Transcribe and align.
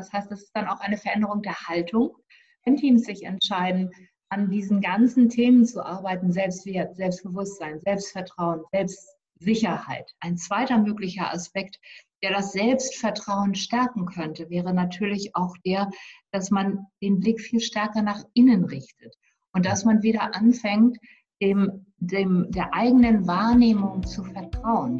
Das 0.00 0.14
heißt, 0.14 0.32
es 0.32 0.44
ist 0.44 0.56
dann 0.56 0.66
auch 0.66 0.80
eine 0.80 0.96
Veränderung 0.96 1.42
der 1.42 1.68
Haltung, 1.68 2.16
wenn 2.64 2.76
Teams 2.76 3.04
sich 3.04 3.24
entscheiden, 3.24 3.90
an 4.30 4.48
diesen 4.48 4.80
ganzen 4.80 5.28
Themen 5.28 5.66
zu 5.66 5.84
arbeiten, 5.84 6.32
Selbstwert, 6.32 6.96
Selbstbewusstsein, 6.96 7.80
Selbstvertrauen, 7.84 8.62
Selbstsicherheit. 8.72 10.10
Ein 10.20 10.38
zweiter 10.38 10.78
möglicher 10.78 11.30
Aspekt, 11.30 11.78
der 12.22 12.30
das 12.30 12.52
Selbstvertrauen 12.52 13.54
stärken 13.54 14.06
könnte, 14.06 14.48
wäre 14.48 14.72
natürlich 14.72 15.36
auch 15.36 15.54
der, 15.66 15.90
dass 16.32 16.50
man 16.50 16.86
den 17.02 17.20
Blick 17.20 17.38
viel 17.38 17.60
stärker 17.60 18.00
nach 18.00 18.22
innen 18.32 18.64
richtet 18.64 19.14
und 19.52 19.66
dass 19.66 19.84
man 19.84 20.02
wieder 20.02 20.34
anfängt, 20.34 20.96
dem, 21.42 21.84
dem, 21.98 22.50
der 22.50 22.72
eigenen 22.72 23.26
Wahrnehmung 23.26 24.06
zu 24.06 24.24
vertrauen. 24.24 24.98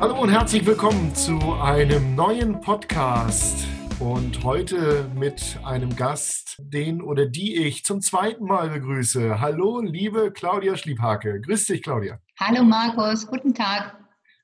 Hallo 0.00 0.20
und 0.20 0.30
herzlich 0.30 0.64
willkommen 0.64 1.12
zu 1.16 1.54
einem 1.54 2.14
neuen 2.14 2.60
Podcast. 2.60 3.66
Und 3.98 4.44
heute 4.44 5.10
mit 5.16 5.58
einem 5.64 5.96
Gast, 5.96 6.54
den 6.60 7.02
oder 7.02 7.26
die 7.26 7.56
ich 7.56 7.84
zum 7.84 8.00
zweiten 8.00 8.44
Mal 8.44 8.68
begrüße. 8.70 9.40
Hallo, 9.40 9.80
liebe 9.80 10.30
Claudia 10.30 10.76
Schliebhake. 10.76 11.40
Grüß 11.40 11.66
dich, 11.66 11.82
Claudia. 11.82 12.20
Hallo, 12.38 12.62
Markus. 12.62 13.26
Guten 13.26 13.52
Tag. 13.52 13.98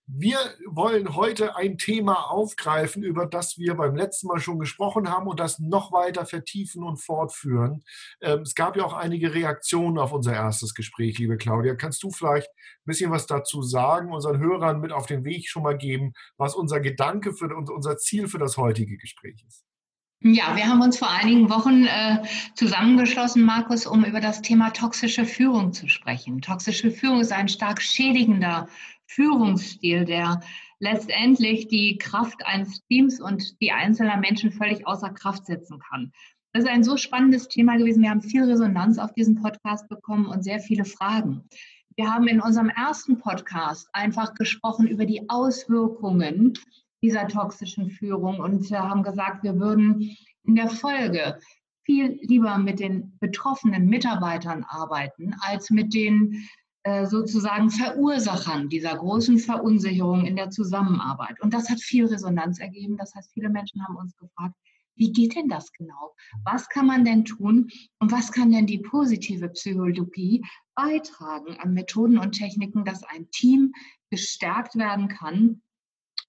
Wir 0.06 0.36
wollen 0.66 1.16
heute 1.16 1.56
ein 1.56 1.78
Thema 1.78 2.30
aufgreifen, 2.30 3.02
über 3.02 3.24
das 3.24 3.56
wir 3.56 3.74
beim 3.74 3.96
letzten 3.96 4.26
Mal 4.26 4.38
schon 4.38 4.58
gesprochen 4.58 5.08
haben 5.08 5.26
und 5.26 5.40
das 5.40 5.58
noch 5.58 5.92
weiter 5.92 6.26
vertiefen 6.26 6.82
und 6.82 6.98
fortführen. 6.98 7.82
Ähm, 8.20 8.40
es 8.40 8.54
gab 8.54 8.76
ja 8.76 8.84
auch 8.84 8.92
einige 8.92 9.32
Reaktionen 9.32 9.96
auf 9.96 10.12
unser 10.12 10.34
erstes 10.34 10.74
Gespräch, 10.74 11.18
liebe 11.18 11.38
Claudia. 11.38 11.74
Kannst 11.74 12.02
du 12.02 12.10
vielleicht 12.10 12.48
ein 12.48 12.84
bisschen 12.84 13.10
was 13.10 13.26
dazu 13.26 13.62
sagen, 13.62 14.12
unseren 14.12 14.40
Hörern 14.40 14.80
mit 14.80 14.92
auf 14.92 15.06
den 15.06 15.24
Weg 15.24 15.48
schon 15.48 15.62
mal 15.62 15.78
geben, 15.78 16.12
was 16.36 16.54
unser 16.54 16.80
Gedanke 16.80 17.32
für 17.32 17.46
und 17.56 17.70
unser 17.70 17.96
Ziel 17.96 18.28
für 18.28 18.38
das 18.38 18.58
heutige 18.58 18.98
Gespräch 18.98 19.42
ist? 19.46 19.64
Ja, 20.26 20.56
wir 20.56 20.66
haben 20.66 20.80
uns 20.80 20.98
vor 20.98 21.10
einigen 21.10 21.50
Wochen 21.50 21.84
äh, 21.84 22.22
zusammengeschlossen, 22.54 23.42
Markus, 23.42 23.86
um 23.86 24.04
über 24.06 24.20
das 24.20 24.40
Thema 24.40 24.70
toxische 24.70 25.26
Führung 25.26 25.74
zu 25.74 25.86
sprechen. 25.86 26.40
Toxische 26.40 26.90
Führung 26.90 27.20
ist 27.20 27.30
ein 27.30 27.48
stark 27.48 27.82
schädigender 27.82 28.66
Führungsstil, 29.06 30.04
der 30.04 30.40
letztendlich 30.78 31.68
die 31.68 31.98
Kraft 31.98 32.44
eines 32.44 32.84
Teams 32.86 33.20
und 33.20 33.60
die 33.60 33.72
einzelner 33.72 34.16
Menschen 34.16 34.52
völlig 34.52 34.86
außer 34.86 35.10
Kraft 35.10 35.46
setzen 35.46 35.78
kann. 35.78 36.12
Das 36.52 36.64
ist 36.64 36.70
ein 36.70 36.84
so 36.84 36.96
spannendes 36.96 37.48
Thema 37.48 37.76
gewesen. 37.76 38.02
Wir 38.02 38.10
haben 38.10 38.22
viel 38.22 38.44
Resonanz 38.44 38.98
auf 38.98 39.12
diesen 39.14 39.42
Podcast 39.42 39.88
bekommen 39.88 40.26
und 40.26 40.44
sehr 40.44 40.60
viele 40.60 40.84
Fragen. 40.84 41.48
Wir 41.96 42.12
haben 42.12 42.28
in 42.28 42.40
unserem 42.40 42.68
ersten 42.68 43.18
Podcast 43.18 43.88
einfach 43.92 44.34
gesprochen 44.34 44.86
über 44.86 45.04
die 45.04 45.28
Auswirkungen 45.28 46.54
dieser 47.02 47.28
toxischen 47.28 47.90
Führung 47.90 48.40
und 48.40 48.70
haben 48.70 49.02
gesagt, 49.02 49.44
wir 49.44 49.58
würden 49.58 50.16
in 50.44 50.54
der 50.54 50.68
Folge 50.68 51.38
viel 51.84 52.18
lieber 52.22 52.58
mit 52.58 52.80
den 52.80 53.16
betroffenen 53.18 53.86
Mitarbeitern 53.86 54.64
arbeiten 54.64 55.34
als 55.40 55.70
mit 55.70 55.94
den 55.94 56.32
äh, 56.32 56.63
sozusagen 57.04 57.70
Verursachern 57.70 58.68
dieser 58.68 58.94
großen 58.96 59.38
Verunsicherung 59.38 60.26
in 60.26 60.36
der 60.36 60.50
Zusammenarbeit. 60.50 61.40
Und 61.40 61.54
das 61.54 61.70
hat 61.70 61.80
viel 61.80 62.04
Resonanz 62.06 62.58
ergeben. 62.58 62.98
Das 62.98 63.14
heißt, 63.14 63.32
viele 63.32 63.48
Menschen 63.48 63.82
haben 63.82 63.96
uns 63.96 64.14
gefragt, 64.16 64.54
wie 64.96 65.12
geht 65.12 65.34
denn 65.34 65.48
das 65.48 65.72
genau? 65.72 66.14
Was 66.44 66.68
kann 66.68 66.86
man 66.86 67.04
denn 67.04 67.24
tun 67.24 67.70
und 67.98 68.12
was 68.12 68.30
kann 68.32 68.52
denn 68.52 68.66
die 68.66 68.78
positive 68.78 69.48
Psychologie 69.48 70.44
beitragen 70.74 71.56
an 71.58 71.74
Methoden 71.74 72.18
und 72.18 72.32
Techniken, 72.32 72.84
dass 72.84 73.02
ein 73.02 73.30
Team 73.30 73.72
gestärkt 74.10 74.76
werden 74.76 75.08
kann 75.08 75.62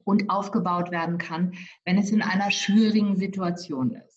und 0.04 0.30
aufgebaut 0.30 0.90
werden 0.92 1.18
kann, 1.18 1.54
wenn 1.84 1.98
es 1.98 2.12
in 2.12 2.22
einer 2.22 2.50
schwierigen 2.50 3.18
Situation 3.18 3.92
ist? 3.92 4.15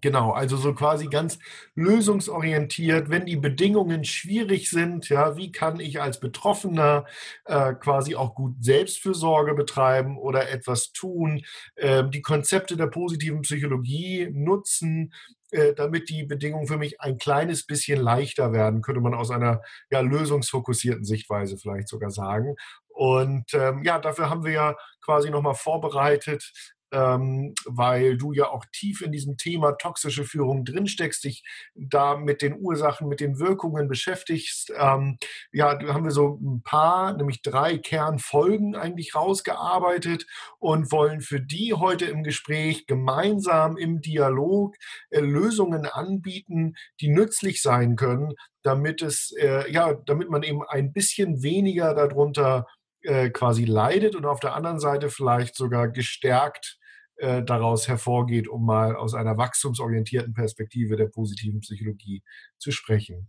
Genau, 0.00 0.30
also 0.30 0.56
so 0.56 0.74
quasi 0.74 1.06
ganz 1.08 1.38
lösungsorientiert, 1.74 3.10
wenn 3.10 3.26
die 3.26 3.36
Bedingungen 3.36 4.04
schwierig 4.04 4.70
sind, 4.70 5.08
ja, 5.08 5.36
wie 5.36 5.50
kann 5.50 5.80
ich 5.80 6.00
als 6.00 6.20
Betroffener 6.20 7.04
äh, 7.46 7.74
quasi 7.74 8.14
auch 8.14 8.34
gut 8.34 8.54
Selbstfürsorge 8.60 9.54
betreiben 9.54 10.16
oder 10.18 10.50
etwas 10.50 10.92
tun, 10.92 11.44
äh, 11.76 12.04
die 12.08 12.22
Konzepte 12.22 12.76
der 12.76 12.86
positiven 12.86 13.42
Psychologie 13.42 14.28
nutzen, 14.30 15.12
äh, 15.50 15.74
damit 15.74 16.10
die 16.10 16.24
Bedingungen 16.24 16.68
für 16.68 16.78
mich 16.78 17.00
ein 17.00 17.18
kleines 17.18 17.64
bisschen 17.66 18.00
leichter 18.00 18.52
werden, 18.52 18.82
könnte 18.82 19.00
man 19.00 19.14
aus 19.14 19.30
einer 19.30 19.62
ja, 19.90 20.00
lösungsfokussierten 20.00 21.04
Sichtweise 21.04 21.56
vielleicht 21.56 21.88
sogar 21.88 22.10
sagen. 22.10 22.54
Und 22.88 23.54
ähm, 23.54 23.82
ja, 23.84 23.98
dafür 23.98 24.28
haben 24.28 24.44
wir 24.44 24.52
ja 24.52 24.76
quasi 25.00 25.30
nochmal 25.30 25.54
vorbereitet 25.54 26.52
ähm, 26.92 27.54
weil 27.66 28.16
du 28.16 28.32
ja 28.32 28.48
auch 28.48 28.64
tief 28.72 29.00
in 29.02 29.12
diesem 29.12 29.36
Thema 29.36 29.72
toxische 29.72 30.24
Führung 30.24 30.64
drinsteckst, 30.64 31.24
dich 31.24 31.44
da 31.74 32.16
mit 32.16 32.42
den 32.42 32.58
Ursachen, 32.58 33.08
mit 33.08 33.20
den 33.20 33.38
Wirkungen 33.38 33.88
beschäftigst. 33.88 34.72
Ähm, 34.76 35.18
ja, 35.52 35.78
haben 35.92 36.04
wir 36.04 36.10
so 36.10 36.38
ein 36.40 36.62
paar, 36.62 37.16
nämlich 37.16 37.42
drei 37.42 37.78
Kernfolgen 37.78 38.76
eigentlich 38.76 39.14
rausgearbeitet 39.14 40.26
und 40.58 40.90
wollen 40.92 41.20
für 41.20 41.40
die 41.40 41.74
heute 41.74 42.06
im 42.06 42.22
Gespräch 42.22 42.86
gemeinsam 42.86 43.76
im 43.76 44.00
Dialog 44.00 44.74
äh, 45.10 45.20
Lösungen 45.20 45.86
anbieten, 45.86 46.74
die 47.00 47.08
nützlich 47.08 47.62
sein 47.62 47.96
können, 47.96 48.34
damit 48.62 49.02
es, 49.02 49.32
äh, 49.38 49.70
ja, 49.70 49.94
damit 50.06 50.30
man 50.30 50.42
eben 50.42 50.62
ein 50.66 50.92
bisschen 50.92 51.42
weniger 51.42 51.94
darunter 51.94 52.66
äh, 53.02 53.30
quasi 53.30 53.64
leidet 53.64 54.16
und 54.16 54.26
auf 54.26 54.40
der 54.40 54.54
anderen 54.54 54.80
Seite 54.80 55.08
vielleicht 55.10 55.54
sogar 55.54 55.88
gestärkt 55.88 56.77
äh, 57.18 57.42
daraus 57.42 57.88
hervorgeht, 57.88 58.48
um 58.48 58.64
mal 58.64 58.96
aus 58.96 59.14
einer 59.14 59.36
wachstumsorientierten 59.36 60.34
Perspektive 60.34 60.96
der 60.96 61.06
positiven 61.06 61.60
Psychologie 61.60 62.22
zu 62.58 62.70
sprechen. 62.70 63.28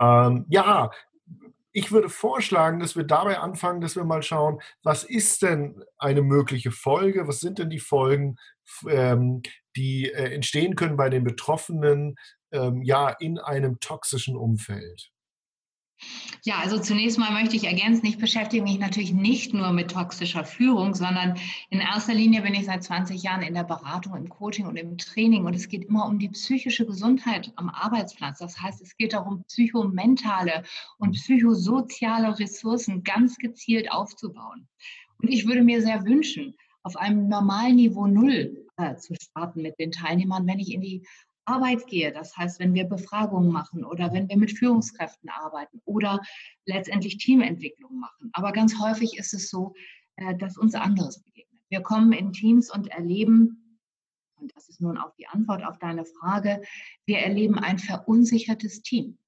Ähm, 0.00 0.46
ja, 0.48 0.90
ich 1.72 1.92
würde 1.92 2.08
vorschlagen, 2.08 2.80
dass 2.80 2.96
wir 2.96 3.04
dabei 3.04 3.38
anfangen, 3.38 3.82
dass 3.82 3.96
wir 3.96 4.04
mal 4.04 4.22
schauen, 4.22 4.60
was 4.82 5.04
ist 5.04 5.42
denn 5.42 5.84
eine 5.98 6.22
mögliche 6.22 6.70
Folge, 6.70 7.28
was 7.28 7.40
sind 7.40 7.58
denn 7.58 7.68
die 7.68 7.80
Folgen, 7.80 8.36
ähm, 8.88 9.42
die 9.76 10.10
äh, 10.10 10.32
entstehen 10.32 10.74
können 10.74 10.96
bei 10.96 11.10
den 11.10 11.22
Betroffenen, 11.22 12.16
ähm, 12.52 12.82
ja, 12.82 13.10
in 13.10 13.38
einem 13.38 13.78
toxischen 13.80 14.36
Umfeld. 14.36 15.10
Ja, 16.44 16.58
also 16.60 16.78
zunächst 16.78 17.18
mal 17.18 17.32
möchte 17.32 17.56
ich 17.56 17.64
ergänzen, 17.64 18.06
ich 18.06 18.18
beschäftige 18.18 18.62
mich 18.62 18.78
natürlich 18.78 19.12
nicht 19.12 19.52
nur 19.52 19.72
mit 19.72 19.90
toxischer 19.90 20.44
Führung, 20.44 20.94
sondern 20.94 21.36
in 21.70 21.80
erster 21.80 22.14
Linie 22.14 22.42
bin 22.42 22.54
ich 22.54 22.66
seit 22.66 22.84
20 22.84 23.20
Jahren 23.20 23.42
in 23.42 23.54
der 23.54 23.64
Beratung, 23.64 24.14
im 24.14 24.28
Coaching 24.28 24.66
und 24.66 24.76
im 24.76 24.96
Training 24.96 25.44
und 25.44 25.56
es 25.56 25.68
geht 25.68 25.84
immer 25.84 26.06
um 26.06 26.20
die 26.20 26.28
psychische 26.28 26.86
Gesundheit 26.86 27.52
am 27.56 27.68
Arbeitsplatz. 27.68 28.38
Das 28.38 28.60
heißt, 28.62 28.80
es 28.80 28.96
geht 28.96 29.12
darum, 29.12 29.42
psychomentale 29.48 30.62
und 30.98 31.12
psychosoziale 31.12 32.38
Ressourcen 32.38 33.02
ganz 33.02 33.36
gezielt 33.38 33.90
aufzubauen. 33.90 34.68
Und 35.18 35.28
ich 35.28 35.46
würde 35.46 35.62
mir 35.62 35.82
sehr 35.82 36.04
wünschen, 36.04 36.54
auf 36.82 36.96
einem 36.96 37.28
normalen 37.28 37.74
Niveau 37.74 38.06
Null 38.06 38.64
äh, 38.76 38.94
zu 38.94 39.14
starten 39.20 39.62
mit 39.62 39.78
den 39.80 39.90
Teilnehmern, 39.90 40.46
wenn 40.46 40.60
ich 40.60 40.72
in 40.72 40.80
die 40.80 41.04
Arbeit 41.46 41.86
gehe, 41.86 42.12
das 42.12 42.36
heißt, 42.36 42.60
wenn 42.60 42.74
wir 42.74 42.84
Befragungen 42.84 43.50
machen 43.50 43.84
oder 43.84 44.12
wenn 44.12 44.28
wir 44.28 44.36
mit 44.36 44.58
Führungskräften 44.58 45.30
arbeiten 45.30 45.80
oder 45.84 46.20
letztendlich 46.64 47.18
Teamentwicklung 47.18 47.98
machen. 47.98 48.30
Aber 48.32 48.52
ganz 48.52 48.78
häufig 48.78 49.16
ist 49.16 49.32
es 49.32 49.48
so, 49.48 49.74
äh, 50.16 50.34
dass 50.36 50.58
uns 50.58 50.74
anderes 50.74 51.22
begegnet. 51.22 51.62
Wir 51.68 51.80
kommen 51.80 52.12
in 52.12 52.32
Teams 52.32 52.70
und 52.72 52.88
erleben, 52.88 53.80
und 54.36 54.54
das 54.54 54.68
ist 54.68 54.80
nun 54.80 54.98
auch 54.98 55.14
die 55.18 55.28
Antwort 55.28 55.64
auf 55.64 55.78
deine 55.78 56.04
Frage, 56.04 56.62
wir 57.06 57.18
erleben 57.18 57.58
ein 57.58 57.78
verunsichertes 57.78 58.82
Team. 58.82 59.18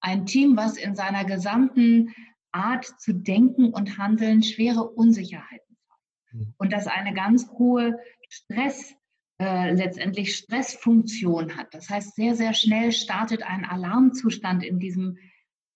Ein 0.00 0.26
Team, 0.26 0.56
was 0.56 0.76
in 0.76 0.94
seiner 0.94 1.24
gesamten 1.24 2.14
Art 2.52 2.84
zu 2.84 3.12
denken 3.12 3.72
und 3.72 3.98
handeln 3.98 4.42
schwere 4.42 4.88
Unsicherheiten 4.88 5.76
hat. 5.88 5.98
Hm. 6.30 6.54
Und 6.58 6.72
das 6.72 6.86
eine 6.86 7.14
ganz 7.14 7.48
hohe 7.50 7.98
Stress 8.28 8.94
äh, 9.38 9.72
letztendlich 9.72 10.36
Stressfunktion 10.36 11.56
hat. 11.56 11.74
Das 11.74 11.88
heißt, 11.90 12.14
sehr, 12.14 12.36
sehr 12.36 12.54
schnell 12.54 12.92
startet 12.92 13.42
ein 13.42 13.64
Alarmzustand 13.64 14.62
in 14.62 14.78
diesem 14.78 15.18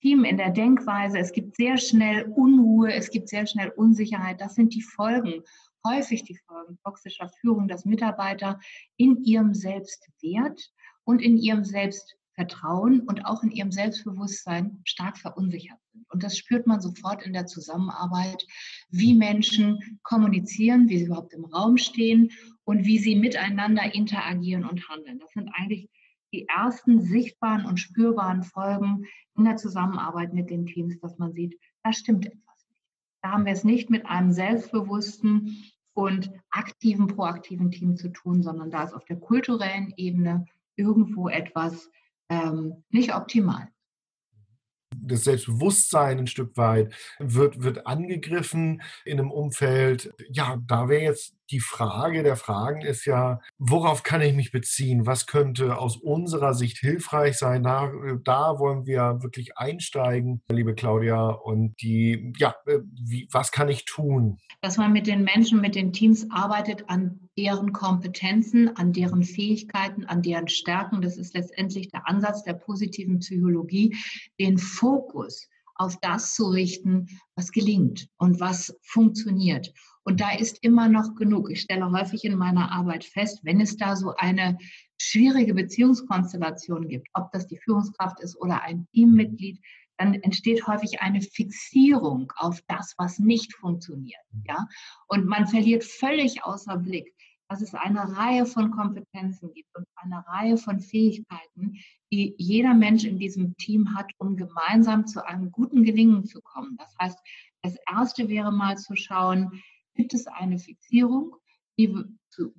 Team, 0.00 0.24
in 0.24 0.36
der 0.36 0.50
Denkweise. 0.50 1.18
Es 1.18 1.32
gibt 1.32 1.56
sehr 1.56 1.76
schnell 1.76 2.24
Unruhe, 2.36 2.92
es 2.92 3.10
gibt 3.10 3.28
sehr 3.28 3.46
schnell 3.46 3.70
Unsicherheit. 3.70 4.40
Das 4.40 4.54
sind 4.54 4.74
die 4.74 4.82
Folgen, 4.82 5.42
häufig 5.84 6.22
die 6.22 6.36
Folgen 6.46 6.78
toxischer 6.84 7.28
Führung, 7.40 7.66
dass 7.66 7.84
Mitarbeiter 7.84 8.60
in 8.96 9.24
ihrem 9.24 9.54
Selbstwert 9.54 10.70
und 11.04 11.20
in 11.20 11.36
ihrem 11.36 11.64
Selbstvertrauen 12.38 13.00
und 13.00 13.26
auch 13.26 13.42
in 13.42 13.50
ihrem 13.50 13.72
Selbstbewusstsein 13.72 14.80
stark 14.84 15.18
verunsichert 15.18 15.78
sind. 15.92 16.06
Und 16.10 16.22
das 16.22 16.38
spürt 16.38 16.66
man 16.66 16.80
sofort 16.80 17.24
in 17.24 17.32
der 17.32 17.46
Zusammenarbeit, 17.46 18.46
wie 18.90 19.14
Menschen 19.14 19.98
kommunizieren, 20.02 20.88
wie 20.88 20.98
sie 20.98 21.06
überhaupt 21.06 21.32
im 21.34 21.44
Raum 21.44 21.76
stehen 21.76 22.30
und 22.64 22.84
wie 22.84 22.98
sie 22.98 23.16
miteinander 23.16 23.94
interagieren 23.94 24.64
und 24.64 24.88
handeln. 24.88 25.18
Das 25.18 25.32
sind 25.32 25.50
eigentlich 25.52 25.88
die 26.32 26.46
ersten 26.48 27.00
sichtbaren 27.00 27.64
und 27.64 27.78
spürbaren 27.78 28.42
Folgen 28.42 29.04
in 29.36 29.44
der 29.44 29.56
Zusammenarbeit 29.56 30.32
mit 30.32 30.50
den 30.50 30.66
Teams, 30.66 30.98
dass 31.00 31.18
man 31.18 31.32
sieht, 31.32 31.58
da 31.82 31.92
stimmt 31.92 32.26
etwas 32.26 32.66
nicht. 32.68 32.86
Da 33.22 33.32
haben 33.32 33.46
wir 33.46 33.52
es 33.52 33.64
nicht 33.64 33.90
mit 33.90 34.06
einem 34.06 34.32
selbstbewussten 34.32 35.64
und 35.94 36.30
aktiven, 36.50 37.08
proaktiven 37.08 37.70
Team 37.70 37.96
zu 37.96 38.10
tun, 38.10 38.42
sondern 38.42 38.70
da 38.70 38.84
ist 38.84 38.92
auf 38.92 39.04
der 39.06 39.16
kulturellen 39.16 39.92
Ebene 39.96 40.44
irgendwo 40.76 41.28
etwas 41.28 41.90
ähm, 42.28 42.84
nicht 42.90 43.14
optimal 43.14 43.68
das 45.08 45.24
Selbstbewusstsein 45.24 46.18
ein 46.18 46.26
Stück 46.26 46.56
weit 46.56 46.94
wird, 47.18 47.62
wird 47.62 47.86
angegriffen 47.86 48.82
in 49.04 49.18
einem 49.18 49.30
Umfeld. 49.30 50.12
Ja, 50.30 50.58
da 50.66 50.88
wäre 50.88 51.02
jetzt 51.02 51.37
die 51.50 51.60
Frage 51.60 52.22
der 52.22 52.36
Fragen 52.36 52.82
ist 52.82 53.04
ja, 53.06 53.40
worauf 53.58 54.02
kann 54.02 54.20
ich 54.20 54.34
mich 54.34 54.52
beziehen? 54.52 55.06
Was 55.06 55.26
könnte 55.26 55.78
aus 55.78 55.96
unserer 55.96 56.54
Sicht 56.54 56.78
hilfreich 56.78 57.38
sein? 57.38 57.62
Da, 57.62 57.90
da 58.24 58.58
wollen 58.58 58.86
wir 58.86 59.22
wirklich 59.22 59.56
einsteigen, 59.56 60.42
liebe 60.50 60.74
Claudia. 60.74 61.28
Und 61.28 61.80
die, 61.80 62.32
ja, 62.38 62.54
äh, 62.66 62.80
wie, 62.92 63.28
was 63.32 63.52
kann 63.52 63.68
ich 63.68 63.84
tun? 63.84 64.38
Dass 64.60 64.76
man 64.76 64.92
mit 64.92 65.06
den 65.06 65.24
Menschen, 65.24 65.60
mit 65.60 65.74
den 65.74 65.92
Teams 65.92 66.26
arbeitet 66.30 66.84
an 66.88 67.28
deren 67.38 67.72
Kompetenzen, 67.72 68.76
an 68.76 68.92
deren 68.92 69.22
Fähigkeiten, 69.22 70.04
an 70.04 70.22
deren 70.22 70.48
Stärken. 70.48 71.00
Das 71.00 71.16
ist 71.16 71.34
letztendlich 71.34 71.88
der 71.88 72.08
Ansatz 72.08 72.42
der 72.42 72.54
positiven 72.54 73.20
Psychologie, 73.20 73.96
den 74.38 74.58
Fokus 74.58 75.48
auf 75.78 75.96
das 76.00 76.34
zu 76.34 76.48
richten, 76.48 77.06
was 77.36 77.52
gelingt 77.52 78.08
und 78.18 78.40
was 78.40 78.76
funktioniert. 78.82 79.72
Und 80.08 80.22
da 80.22 80.30
ist 80.30 80.64
immer 80.64 80.88
noch 80.88 81.16
genug. 81.16 81.50
Ich 81.50 81.60
stelle 81.60 81.92
häufig 81.92 82.24
in 82.24 82.34
meiner 82.34 82.72
Arbeit 82.72 83.04
fest, 83.04 83.40
wenn 83.42 83.60
es 83.60 83.76
da 83.76 83.94
so 83.94 84.14
eine 84.16 84.56
schwierige 84.96 85.52
Beziehungskonstellation 85.52 86.88
gibt, 86.88 87.08
ob 87.12 87.30
das 87.30 87.46
die 87.46 87.58
Führungskraft 87.58 88.18
ist 88.20 88.34
oder 88.40 88.62
ein 88.62 88.86
Teammitglied, 88.94 89.60
dann 89.98 90.14
entsteht 90.14 90.66
häufig 90.66 91.02
eine 91.02 91.20
Fixierung 91.20 92.32
auf 92.36 92.62
das, 92.68 92.94
was 92.96 93.18
nicht 93.18 93.52
funktioniert. 93.52 94.22
Ja? 94.46 94.66
Und 95.08 95.26
man 95.26 95.46
verliert 95.46 95.84
völlig 95.84 96.42
außer 96.42 96.78
Blick, 96.78 97.14
dass 97.50 97.60
es 97.60 97.74
eine 97.74 98.16
Reihe 98.16 98.46
von 98.46 98.70
Kompetenzen 98.70 99.52
gibt 99.52 99.68
und 99.76 99.84
eine 99.96 100.26
Reihe 100.26 100.56
von 100.56 100.80
Fähigkeiten, 100.80 101.76
die 102.10 102.34
jeder 102.38 102.72
Mensch 102.72 103.04
in 103.04 103.18
diesem 103.18 103.54
Team 103.58 103.94
hat, 103.94 104.10
um 104.16 104.38
gemeinsam 104.38 105.06
zu 105.06 105.22
einem 105.26 105.52
guten 105.52 105.84
Gelingen 105.84 106.24
zu 106.24 106.40
kommen. 106.40 106.78
Das 106.78 106.94
heißt, 106.98 107.18
das 107.60 107.76
Erste 107.92 108.30
wäre 108.30 108.50
mal 108.50 108.78
zu 108.78 108.96
schauen, 108.96 109.62
gibt 109.98 110.14
es 110.14 110.26
eine 110.28 110.58
Fixierung, 110.58 111.34
die 111.76 111.92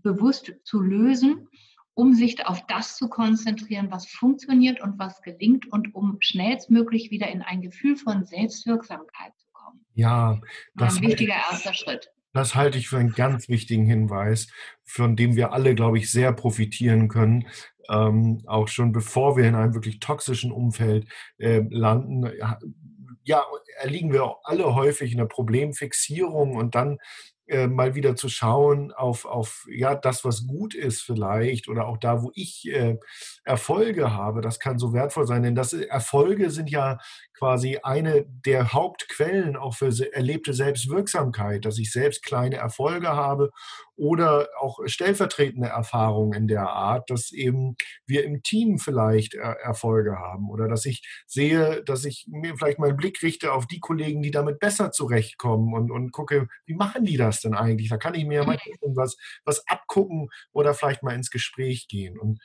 bewusst 0.03 0.53
zu 0.63 0.81
lösen, 0.81 1.47
um 1.93 2.13
sich 2.13 2.45
auf 2.45 2.65
das 2.67 2.97
zu 2.97 3.09
konzentrieren, 3.09 3.89
was 3.89 4.07
funktioniert 4.07 4.81
und 4.81 4.99
was 4.99 5.21
gelingt 5.21 5.71
und 5.71 5.95
um 5.95 6.17
schnellstmöglich 6.19 7.11
wieder 7.11 7.29
in 7.29 7.41
ein 7.41 7.61
Gefühl 7.61 7.95
von 7.95 8.25
Selbstwirksamkeit 8.25 9.33
zu 9.37 9.47
kommen. 9.53 9.85
Ja, 9.95 10.39
das 10.75 10.93
ist 10.93 11.01
ein 11.01 11.07
wichtiger 11.07 11.33
erster 11.33 11.73
Schritt. 11.73 12.11
Das 12.33 12.55
halte 12.55 12.77
ich 12.77 12.89
für 12.89 12.97
einen 12.97 13.13
ganz 13.13 13.49
wichtigen 13.49 13.85
Hinweis, 13.85 14.51
von 14.83 15.15
dem 15.15 15.35
wir 15.35 15.51
alle, 15.51 15.75
glaube 15.75 15.97
ich, 15.97 16.11
sehr 16.11 16.31
profitieren 16.31 17.07
können. 17.07 17.47
Ähm, 17.89 18.43
auch 18.45 18.67
schon 18.67 18.91
bevor 18.91 19.35
wir 19.35 19.45
in 19.45 19.55
einem 19.55 19.73
wirklich 19.73 19.99
toxischen 19.99 20.51
Umfeld 20.51 21.07
äh, 21.37 21.63
landen, 21.69 22.29
ja, 23.29 23.45
erliegen 23.77 24.11
wir 24.11 24.37
alle 24.43 24.73
häufig 24.73 25.11
in 25.11 25.19
der 25.19 25.25
Problemfixierung 25.25 26.55
und 26.55 26.73
dann 26.73 26.97
äh, 27.45 27.67
mal 27.67 27.93
wieder 27.93 28.15
zu 28.15 28.27
schauen 28.27 28.91
auf, 28.91 29.25
auf 29.25 29.67
ja, 29.69 29.93
das, 29.93 30.25
was 30.25 30.47
gut 30.47 30.73
ist 30.73 31.03
vielleicht 31.03 31.67
oder 31.67 31.87
auch 31.87 31.97
da, 31.97 32.23
wo 32.23 32.31
ich 32.33 32.67
äh, 32.67 32.97
Erfolge 33.43 34.13
habe. 34.15 34.41
Das 34.41 34.59
kann 34.59 34.79
so 34.79 34.93
wertvoll 34.93 35.27
sein, 35.27 35.43
denn 35.43 35.53
das 35.53 35.73
Erfolge 35.73 36.49
sind 36.49 36.71
ja 36.71 36.97
quasi 37.39 37.79
eine 37.81 38.25
der 38.45 38.73
Hauptquellen 38.73 39.55
auch 39.55 39.75
für 39.75 39.93
erlebte 40.13 40.53
Selbstwirksamkeit, 40.53 41.63
dass 41.63 41.79
ich 41.79 41.91
selbst 41.91 42.23
kleine 42.23 42.57
Erfolge 42.57 43.07
habe 43.07 43.51
oder 43.95 44.49
auch 44.59 44.79
stellvertretende 44.85 45.69
Erfahrungen 45.69 46.33
in 46.33 46.47
der 46.47 46.69
Art, 46.69 47.09
dass 47.09 47.31
eben 47.31 47.75
wir 48.05 48.25
im 48.25 48.43
Team 48.43 48.77
vielleicht 48.77 49.35
Erfolge 49.35 50.17
haben 50.17 50.49
oder 50.49 50.67
dass 50.67 50.85
ich 50.85 51.01
sehe, 51.25 51.81
dass 51.83 52.05
ich 52.05 52.25
mir 52.29 52.57
vielleicht 52.57 52.79
meinen 52.79 52.97
Blick 52.97 53.21
richte 53.23 53.53
auf 53.53 53.67
die 53.67 53.79
Kollegen, 53.79 54.21
die 54.21 54.31
damit 54.31 54.59
besser 54.59 54.91
zurechtkommen 54.91 55.73
und, 55.73 55.91
und 55.91 56.11
gucke, 56.11 56.49
wie 56.65 56.75
machen 56.75 57.05
die 57.05 57.17
das 57.17 57.41
denn 57.41 57.53
eigentlich? 57.53 57.89
Da 57.89 57.97
kann 57.97 58.15
ich 58.15 58.25
mir 58.25 58.43
mal 58.43 58.57
mhm. 58.81 58.95
was, 58.95 59.17
was 59.45 59.65
abgucken 59.67 60.29
oder 60.51 60.73
vielleicht 60.73 61.03
mal 61.03 61.15
ins 61.15 61.31
Gespräch 61.31 61.87
gehen. 61.87 62.19
Und 62.19 62.39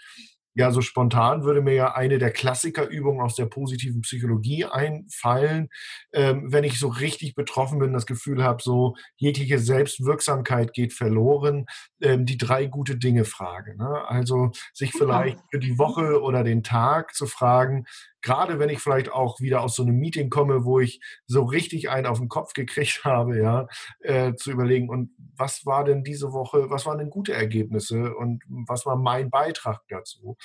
ja, 0.54 0.70
so 0.70 0.80
spontan 0.80 1.42
würde 1.42 1.60
mir 1.60 1.74
ja 1.74 1.94
eine 1.94 2.18
der 2.18 2.30
Klassikerübungen 2.30 3.20
aus 3.20 3.34
der 3.34 3.46
positiven 3.46 4.02
Psychologie 4.02 4.64
einfallen, 4.64 5.68
ähm, 6.12 6.52
wenn 6.52 6.64
ich 6.64 6.78
so 6.78 6.88
richtig 6.88 7.34
betroffen 7.34 7.80
bin, 7.80 7.92
das 7.92 8.06
Gefühl 8.06 8.44
habe, 8.44 8.62
so 8.62 8.94
jegliche 9.16 9.58
Selbstwirksamkeit 9.58 10.72
geht 10.72 10.92
verloren, 10.92 11.66
ähm, 12.00 12.24
die 12.24 12.38
drei 12.38 12.66
gute 12.66 12.96
Dinge 12.96 13.24
Frage. 13.24 13.76
Ne? 13.76 14.08
Also 14.08 14.52
sich 14.72 14.92
vielleicht 14.92 15.38
für 15.50 15.58
die 15.58 15.78
Woche 15.78 16.22
oder 16.22 16.44
den 16.44 16.62
Tag 16.62 17.14
zu 17.14 17.26
fragen, 17.26 17.86
gerade 18.24 18.58
wenn 18.58 18.70
ich 18.70 18.80
vielleicht 18.80 19.12
auch 19.12 19.38
wieder 19.40 19.60
aus 19.60 19.76
so 19.76 19.82
einem 19.82 19.98
Meeting 19.98 20.30
komme, 20.30 20.64
wo 20.64 20.80
ich 20.80 21.00
so 21.26 21.44
richtig 21.44 21.90
einen 21.90 22.06
auf 22.06 22.18
den 22.18 22.30
Kopf 22.30 22.54
gekriegt 22.54 23.02
habe, 23.04 23.38
ja, 23.38 23.68
äh, 24.00 24.34
zu 24.34 24.50
überlegen, 24.50 24.88
und 24.88 25.10
was 25.36 25.66
war 25.66 25.84
denn 25.84 26.02
diese 26.02 26.32
Woche, 26.32 26.70
was 26.70 26.86
waren 26.86 26.98
denn 26.98 27.10
gute 27.10 27.34
Ergebnisse 27.34 28.14
und 28.16 28.42
was 28.48 28.86
war 28.86 28.96
mein 28.96 29.30
Beitrag 29.30 29.82
dazu? 29.88 30.36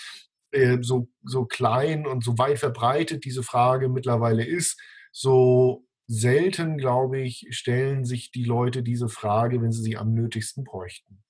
Äh, 0.51 0.79
so, 0.81 1.07
so 1.23 1.45
klein 1.45 2.05
und 2.05 2.23
so 2.23 2.37
weit 2.37 2.59
verbreitet 2.59 3.23
diese 3.23 3.43
Frage 3.43 3.87
mittlerweile 3.87 4.45
ist, 4.45 4.79
so 5.13 5.85
selten, 6.05 6.77
glaube 6.77 7.19
ich, 7.21 7.47
stellen 7.51 8.03
sich 8.03 8.31
die 8.31 8.43
Leute 8.43 8.83
diese 8.83 9.07
Frage, 9.07 9.61
wenn 9.61 9.71
sie 9.71 9.83
sie 9.83 9.95
am 9.95 10.13
nötigsten 10.13 10.65
bräuchten. 10.65 11.23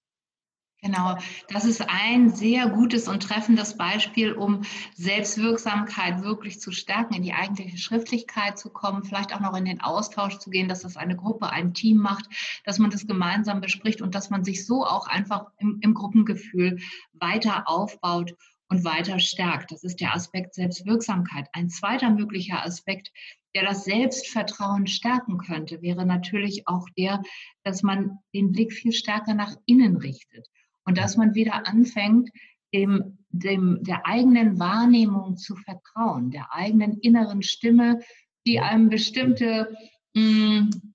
Genau, 0.81 1.17
das 1.49 1.65
ist 1.65 1.81
ein 1.89 2.29
sehr 2.33 2.69
gutes 2.69 3.09
und 3.09 3.21
treffendes 3.21 3.75
Beispiel, 3.75 4.31
um 4.31 4.61
Selbstwirksamkeit 4.95 6.23
wirklich 6.23 6.61
zu 6.61 6.71
stärken, 6.71 7.15
in 7.15 7.23
die 7.23 7.33
eigentliche 7.33 7.77
Schriftlichkeit 7.77 8.57
zu 8.57 8.69
kommen, 8.69 9.03
vielleicht 9.03 9.35
auch 9.35 9.41
noch 9.41 9.57
in 9.57 9.65
den 9.65 9.81
Austausch 9.81 10.37
zu 10.37 10.49
gehen, 10.49 10.69
dass 10.69 10.83
das 10.83 10.95
eine 10.95 11.17
Gruppe, 11.17 11.49
ein 11.49 11.73
Team 11.73 11.97
macht, 11.97 12.29
dass 12.63 12.79
man 12.79 12.91
das 12.91 13.07
gemeinsam 13.07 13.59
bespricht 13.59 14.01
und 14.01 14.15
dass 14.15 14.29
man 14.29 14.45
sich 14.45 14.65
so 14.65 14.85
auch 14.85 15.07
einfach 15.07 15.47
im, 15.57 15.79
im 15.81 15.93
Gruppengefühl 15.93 16.79
weiter 17.11 17.67
aufbaut 17.67 18.33
und 18.69 18.85
weiter 18.85 19.19
stärkt. 19.19 19.71
Das 19.71 19.83
ist 19.83 19.99
der 19.99 20.15
Aspekt 20.15 20.53
Selbstwirksamkeit. 20.53 21.49
Ein 21.51 21.69
zweiter 21.69 22.09
möglicher 22.09 22.63
Aspekt, 22.63 23.11
der 23.53 23.63
das 23.63 23.83
Selbstvertrauen 23.83 24.87
stärken 24.87 25.39
könnte, 25.39 25.81
wäre 25.81 26.05
natürlich 26.05 26.69
auch 26.69 26.87
der, 26.97 27.21
dass 27.63 27.83
man 27.83 28.19
den 28.33 28.53
Blick 28.53 28.71
viel 28.71 28.93
stärker 28.93 29.33
nach 29.33 29.57
innen 29.65 29.97
richtet 29.97 30.47
und 30.89 30.97
dass 30.97 31.17
man 31.17 31.35
wieder 31.35 31.67
anfängt, 31.67 32.31
dem, 32.73 33.19
dem, 33.29 33.77
der 33.83 34.07
eigenen 34.07 34.59
Wahrnehmung 34.59 35.37
zu 35.37 35.55
vertrauen, 35.55 36.31
der 36.31 36.51
eigenen 36.51 36.97
inneren 36.97 37.43
Stimme, 37.43 37.99
die 38.47 38.59
einem 38.59 38.89
bestimmte, 38.89 39.77
mh, 40.15 40.21
hm, 40.21 40.93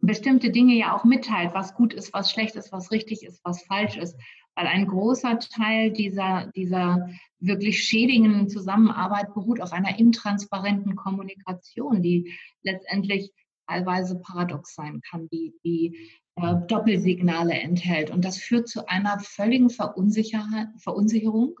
bestimmte 0.00 0.50
Dinge 0.50 0.76
ja 0.76 0.96
auch 0.96 1.04
mitteilt, 1.04 1.52
was 1.52 1.74
gut 1.74 1.92
ist, 1.92 2.14
was 2.14 2.32
schlecht 2.32 2.56
ist, 2.56 2.72
was 2.72 2.90
richtig 2.90 3.22
ist, 3.22 3.44
was 3.44 3.64
falsch 3.64 3.98
ist. 3.98 4.16
Weil 4.54 4.66
ein 4.66 4.86
großer 4.86 5.38
Teil 5.40 5.92
dieser, 5.92 6.50
dieser 6.56 7.10
wirklich 7.38 7.84
schädigenden 7.84 8.48
Zusammenarbeit 8.48 9.34
beruht 9.34 9.60
auf 9.60 9.72
einer 9.72 9.98
intransparenten 9.98 10.96
Kommunikation, 10.96 12.00
die 12.00 12.32
letztendlich 12.62 13.30
teilweise 13.68 14.18
paradox 14.20 14.74
sein 14.74 15.00
kann, 15.08 15.28
die, 15.28 15.54
die 15.64 16.10
äh, 16.36 16.54
Doppelsignale 16.66 17.54
enthält. 17.54 18.10
Und 18.10 18.24
das 18.24 18.38
führt 18.38 18.68
zu 18.68 18.88
einer 18.88 19.18
völligen 19.20 19.70
Verunsicherung. 19.70 21.58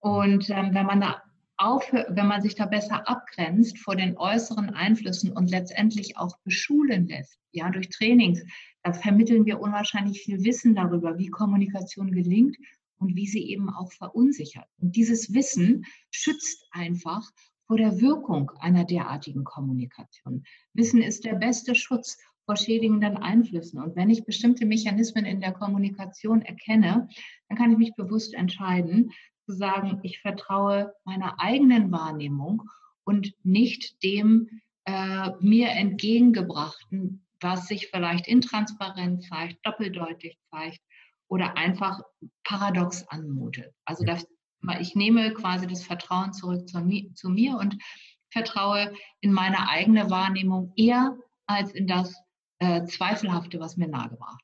Und 0.00 0.50
ähm, 0.50 0.74
wenn 0.74 0.86
man 0.86 1.00
da 1.00 1.22
aufhört, 1.56 2.08
wenn 2.16 2.26
man 2.26 2.42
sich 2.42 2.54
da 2.54 2.66
besser 2.66 3.08
abgrenzt 3.08 3.78
vor 3.78 3.96
den 3.96 4.16
äußeren 4.16 4.70
Einflüssen 4.70 5.32
und 5.32 5.50
letztendlich 5.50 6.16
auch 6.16 6.36
beschulen 6.44 7.06
lässt, 7.06 7.38
ja, 7.52 7.70
durch 7.70 7.88
Trainings, 7.90 8.42
da 8.82 8.92
vermitteln 8.92 9.46
wir 9.46 9.60
unwahrscheinlich 9.60 10.22
viel 10.22 10.42
Wissen 10.44 10.74
darüber, 10.74 11.18
wie 11.18 11.28
Kommunikation 11.28 12.10
gelingt 12.10 12.56
und 12.98 13.14
wie 13.14 13.26
sie 13.26 13.48
eben 13.48 13.70
auch 13.70 13.92
verunsichert. 13.92 14.66
Und 14.78 14.96
dieses 14.96 15.32
Wissen 15.32 15.84
schützt 16.10 16.66
einfach 16.72 17.30
vor 17.66 17.76
der 17.76 18.00
Wirkung 18.00 18.50
einer 18.60 18.84
derartigen 18.84 19.44
Kommunikation. 19.44 20.44
Wissen 20.74 21.02
ist 21.02 21.24
der 21.24 21.34
beste 21.34 21.74
Schutz 21.74 22.18
vor 22.44 22.56
schädigenden 22.56 23.16
Einflüssen. 23.16 23.80
Und 23.80 23.96
wenn 23.96 24.10
ich 24.10 24.24
bestimmte 24.24 24.66
Mechanismen 24.66 25.24
in 25.24 25.40
der 25.40 25.52
Kommunikation 25.52 26.42
erkenne, 26.42 27.08
dann 27.48 27.58
kann 27.58 27.72
ich 27.72 27.78
mich 27.78 27.94
bewusst 27.94 28.34
entscheiden, 28.34 29.12
zu 29.46 29.52
sagen, 29.52 30.00
ich 30.02 30.20
vertraue 30.20 30.92
meiner 31.04 31.34
eigenen 31.38 31.90
Wahrnehmung 31.92 32.62
und 33.04 33.34
nicht 33.42 34.02
dem 34.02 34.60
äh, 34.84 35.30
mir 35.40 35.70
entgegengebrachten, 35.70 37.24
was 37.40 37.68
sich 37.68 37.88
vielleicht 37.88 38.26
intransparent 38.26 39.24
zeigt, 39.24 39.58
doppeldeutig 39.66 40.38
zeigt 40.50 40.80
oder 41.28 41.56
einfach 41.56 42.00
paradox 42.44 43.06
anmutet. 43.08 43.74
Also 43.84 44.04
das 44.04 44.26
Ich 44.80 44.94
nehme 44.94 45.32
quasi 45.32 45.66
das 45.66 45.82
Vertrauen 45.82 46.32
zurück 46.32 46.68
zu, 46.68 46.80
zu 47.14 47.28
mir 47.28 47.56
und 47.56 47.76
vertraue 48.30 48.92
in 49.20 49.32
meine 49.32 49.68
eigene 49.68 50.10
Wahrnehmung 50.10 50.72
eher 50.76 51.16
als 51.46 51.72
in 51.72 51.86
das 51.86 52.14
äh, 52.58 52.84
Zweifelhafte, 52.84 53.60
was 53.60 53.76
mir 53.76 53.88
nahegebracht 53.88 54.42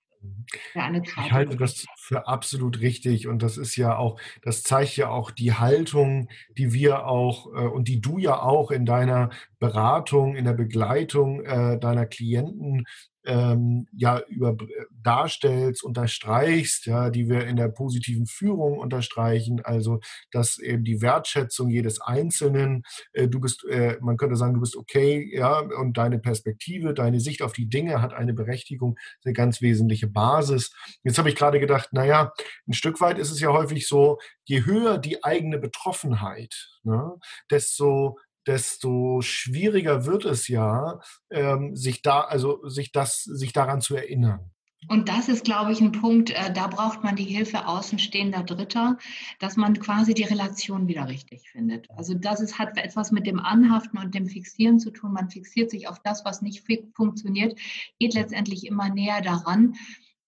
wird. 0.75 1.07
ich 1.07 1.33
halte 1.33 1.57
das 1.57 1.87
für 1.97 2.27
absolut 2.27 2.81
richtig 2.81 3.27
und 3.27 3.43
das 3.43 3.57
ist 3.57 3.77
ja 3.77 3.97
auch, 3.97 4.21
das 4.43 4.63
zeigt 4.63 4.97
ja 4.97 5.09
auch 5.09 5.31
die 5.31 5.55
Haltung, 5.55 6.29
die 6.59 6.73
wir 6.73 7.07
auch 7.07 7.47
äh, 7.47 7.67
und 7.67 7.89
die 7.89 8.01
du 8.01 8.19
ja 8.19 8.41
auch 8.41 8.71
in 8.71 8.85
deiner 8.85 9.31
Beratung, 9.59 10.37
in 10.37 10.45
der 10.45 10.55
Begleitung 10.55 11.45
äh, 11.45 11.79
deiner 11.79 12.07
Klienten 12.07 12.87
ähm, 13.27 13.87
ja 13.93 14.21
über 14.29 14.57
darstellst, 15.03 15.83
unterstreichst, 15.83 16.87
ja, 16.87 17.11
die 17.11 17.29
wir 17.29 17.47
in 17.47 17.57
der 17.57 17.69
positiven 17.69 18.27
Führung 18.27 18.79
unterstreichen, 18.79 19.61
also 19.65 20.01
dass 20.31 20.59
eben 20.59 20.85
die 20.85 21.01
Wertschätzung 21.01 21.71
jedes 21.71 22.01
Einzelnen, 22.01 22.83
äh, 23.13 23.29
du 23.29 23.41
bist, 23.41 23.65
äh, 23.65 23.99
man 24.01 24.17
könnte 24.17 24.37
sagen, 24.37 24.55
du 24.55 24.61
bist 24.61 24.77
okay, 24.77 25.31
ja, 25.33 25.61
und 25.61 25.97
deine 25.97 26.19
Perspektive, 26.19 26.95
deine 26.95 27.21
Sicht 27.21 27.43
auf 27.43 27.53
die 27.53 27.69
Dinge 27.69 28.03
hat 28.03 28.13
eine 28.13 28.35
Berechtigung, 28.35 28.97
eine 29.25 29.33
ganz 29.33 29.61
wesentliche 29.61 30.09
Basis. 30.09 30.73
Jetzt 31.03 31.19
habe 31.19 31.29
ich 31.29 31.37
gerade 31.37 31.61
gedacht, 31.61 31.93
naja, 31.93 32.33
ein 32.67 32.73
Stück 32.73 33.01
weit 33.01 33.19
ist 33.19 33.31
es 33.31 33.41
ja 33.41 33.53
häufig 33.53 33.87
so, 33.87 34.19
je 34.45 34.65
höher 34.65 34.99
die 34.99 35.23
eigene 35.25 35.59
Betroffenheit, 35.59 36.71
ne, 36.83 37.15
desto 37.51 38.17
desto 38.47 39.21
schwieriger 39.23 40.07
wird 40.07 40.25
es 40.25 40.49
ja, 40.49 41.01
ähm, 41.31 41.77
sich 41.77 42.03
da, 42.03 42.21
also 42.21 42.67
sich 42.69 42.93
das, 42.93 43.23
sich 43.25 43.53
daran 43.53 43.81
zu 43.81 43.97
erinnern. 43.97 44.51
Und 44.89 45.09
das 45.09 45.29
ist, 45.29 45.45
glaube 45.45 45.73
ich, 45.73 45.81
ein 45.81 45.93
Punkt, 45.93 46.31
äh, 46.31 46.53
da 46.53 46.67
braucht 46.67 47.05
man 47.05 47.15
die 47.15 47.25
Hilfe 47.25 47.67
außenstehender 47.67 48.43
Dritter, 48.45 48.97
dass 49.39 49.57
man 49.57 49.79
quasi 49.79 50.15
die 50.15 50.25
Relation 50.25 50.89
wieder 50.89 51.07
richtig 51.07 51.51
findet. 51.51 51.91
Also 51.91 52.15
das 52.15 52.41
ist, 52.41 52.59
hat 52.59 52.79
etwas 52.79 53.13
mit 53.13 53.27
dem 53.27 53.39
Anhaften 53.39 53.99
und 53.99 54.15
dem 54.15 54.27
Fixieren 54.27 54.81
zu 54.81 54.91
tun. 54.91 55.13
Man 55.13 55.29
fixiert 55.29 55.71
sich 55.71 55.87
auf 55.87 56.01
das, 56.03 56.25
was 56.25 56.41
nicht 56.41 56.65
funktioniert, 56.95 57.59
geht 57.99 58.15
letztendlich 58.15 58.67
immer 58.67 58.89
näher 58.89 59.21
daran 59.21 59.75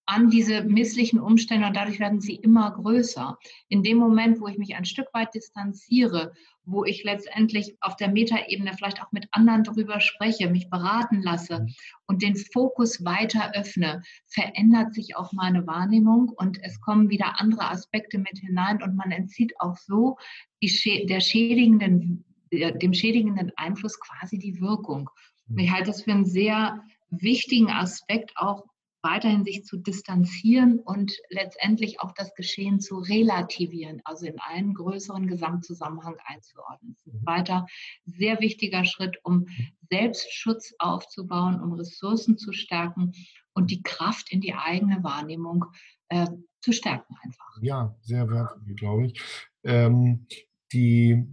an 0.05 0.29
diese 0.29 0.63
misslichen 0.63 1.19
Umstände 1.19 1.67
und 1.67 1.75
dadurch 1.75 1.99
werden 1.99 2.19
sie 2.19 2.35
immer 2.35 2.71
größer. 2.71 3.37
In 3.69 3.83
dem 3.83 3.97
Moment, 3.97 4.41
wo 4.41 4.47
ich 4.47 4.57
mich 4.57 4.75
ein 4.75 4.85
Stück 4.85 5.07
weit 5.13 5.33
distanziere, 5.33 6.33
wo 6.65 6.85
ich 6.85 7.03
letztendlich 7.03 7.75
auf 7.81 7.95
der 7.95 8.09
Metaebene 8.09 8.73
vielleicht 8.73 9.01
auch 9.01 9.11
mit 9.11 9.27
anderen 9.31 9.63
darüber 9.63 9.99
spreche, 9.99 10.49
mich 10.49 10.69
beraten 10.69 11.21
lasse 11.21 11.61
mhm. 11.61 11.73
und 12.07 12.21
den 12.21 12.35
Fokus 12.35 13.03
weiter 13.03 13.51
öffne, 13.53 14.01
verändert 14.27 14.93
sich 14.93 15.15
auch 15.15 15.33
meine 15.33 15.67
Wahrnehmung 15.67 16.29
und 16.29 16.57
es 16.63 16.79
kommen 16.81 17.09
wieder 17.09 17.39
andere 17.39 17.69
Aspekte 17.69 18.17
mit 18.17 18.39
hinein 18.39 18.81
und 18.81 18.95
man 18.95 19.11
entzieht 19.11 19.53
auch 19.59 19.77
so 19.77 20.17
die, 20.61 21.05
der 21.07 21.19
schädigenden, 21.19 22.25
dem 22.51 22.93
schädigenden 22.93 23.51
Einfluss 23.55 23.99
quasi 23.99 24.37
die 24.37 24.61
Wirkung. 24.61 25.09
Und 25.49 25.59
ich 25.59 25.71
halte 25.71 25.87
das 25.87 26.03
für 26.03 26.11
einen 26.11 26.25
sehr 26.25 26.83
wichtigen 27.09 27.69
Aspekt 27.69 28.31
auch 28.35 28.63
weiterhin 29.03 29.43
sich 29.43 29.65
zu 29.65 29.77
distanzieren 29.77 30.79
und 30.79 31.13
letztendlich 31.29 31.99
auch 31.99 32.13
das 32.13 32.33
Geschehen 32.35 32.79
zu 32.79 32.97
relativieren, 32.97 34.01
also 34.05 34.25
in 34.25 34.39
einen 34.39 34.73
größeren 34.73 35.27
Gesamtzusammenhang 35.27 36.15
einzuordnen. 36.25 36.95
Das 36.95 37.05
ist 37.07 37.21
ein 37.21 37.25
weiter 37.25 37.67
sehr 38.05 38.39
wichtiger 38.39 38.85
Schritt, 38.85 39.17
um 39.23 39.47
Selbstschutz 39.89 40.73
aufzubauen, 40.79 41.61
um 41.61 41.73
Ressourcen 41.73 42.37
zu 42.37 42.53
stärken 42.53 43.11
und 43.53 43.71
die 43.71 43.83
Kraft 43.83 44.31
in 44.31 44.41
die 44.41 44.53
eigene 44.53 45.03
Wahrnehmung 45.03 45.65
äh, 46.07 46.27
zu 46.61 46.71
stärken 46.71 47.15
einfach. 47.23 47.57
Ja, 47.61 47.95
sehr 48.01 48.29
wertvoll, 48.29 48.73
glaube 48.75 49.05
ich. 49.07 49.21
Ähm, 49.63 50.25
die 50.71 51.27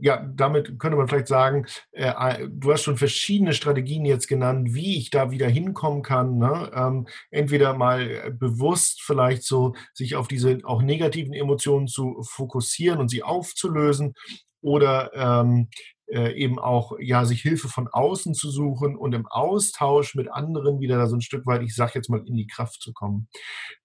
ja, 0.00 0.24
damit 0.34 0.78
könnte 0.78 0.96
man 0.96 1.08
vielleicht 1.08 1.28
sagen, 1.28 1.66
äh, 1.92 2.46
du 2.50 2.72
hast 2.72 2.82
schon 2.82 2.96
verschiedene 2.96 3.52
Strategien 3.52 4.04
jetzt 4.04 4.28
genannt, 4.28 4.74
wie 4.74 4.98
ich 4.98 5.10
da 5.10 5.30
wieder 5.30 5.48
hinkommen 5.48 6.02
kann. 6.02 6.38
Ne? 6.38 6.70
Ähm, 6.74 7.06
entweder 7.30 7.74
mal 7.74 8.30
bewusst 8.32 9.02
vielleicht 9.02 9.44
so 9.44 9.74
sich 9.94 10.16
auf 10.16 10.28
diese 10.28 10.58
auch 10.64 10.82
negativen 10.82 11.32
Emotionen 11.32 11.86
zu 11.88 12.22
fokussieren 12.22 13.00
und 13.00 13.08
sie 13.08 13.22
aufzulösen 13.22 14.14
oder 14.60 15.10
ähm, 15.14 15.68
äh, 16.10 16.32
eben 16.32 16.58
auch 16.58 16.92
ja 17.00 17.24
sich 17.24 17.42
Hilfe 17.42 17.68
von 17.68 17.88
außen 17.88 18.34
zu 18.34 18.50
suchen 18.50 18.96
und 18.96 19.14
im 19.14 19.26
Austausch 19.26 20.14
mit 20.14 20.30
anderen 20.30 20.80
wieder 20.80 20.96
da 20.96 21.06
so 21.06 21.16
ein 21.16 21.20
Stück 21.20 21.46
weit, 21.46 21.62
ich 21.62 21.74
sage 21.74 21.92
jetzt 21.94 22.08
mal, 22.08 22.22
in 22.26 22.34
die 22.34 22.46
Kraft 22.46 22.80
zu 22.80 22.92
kommen. 22.92 23.28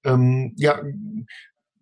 Ähm, 0.03 0.53
ja, 0.57 0.81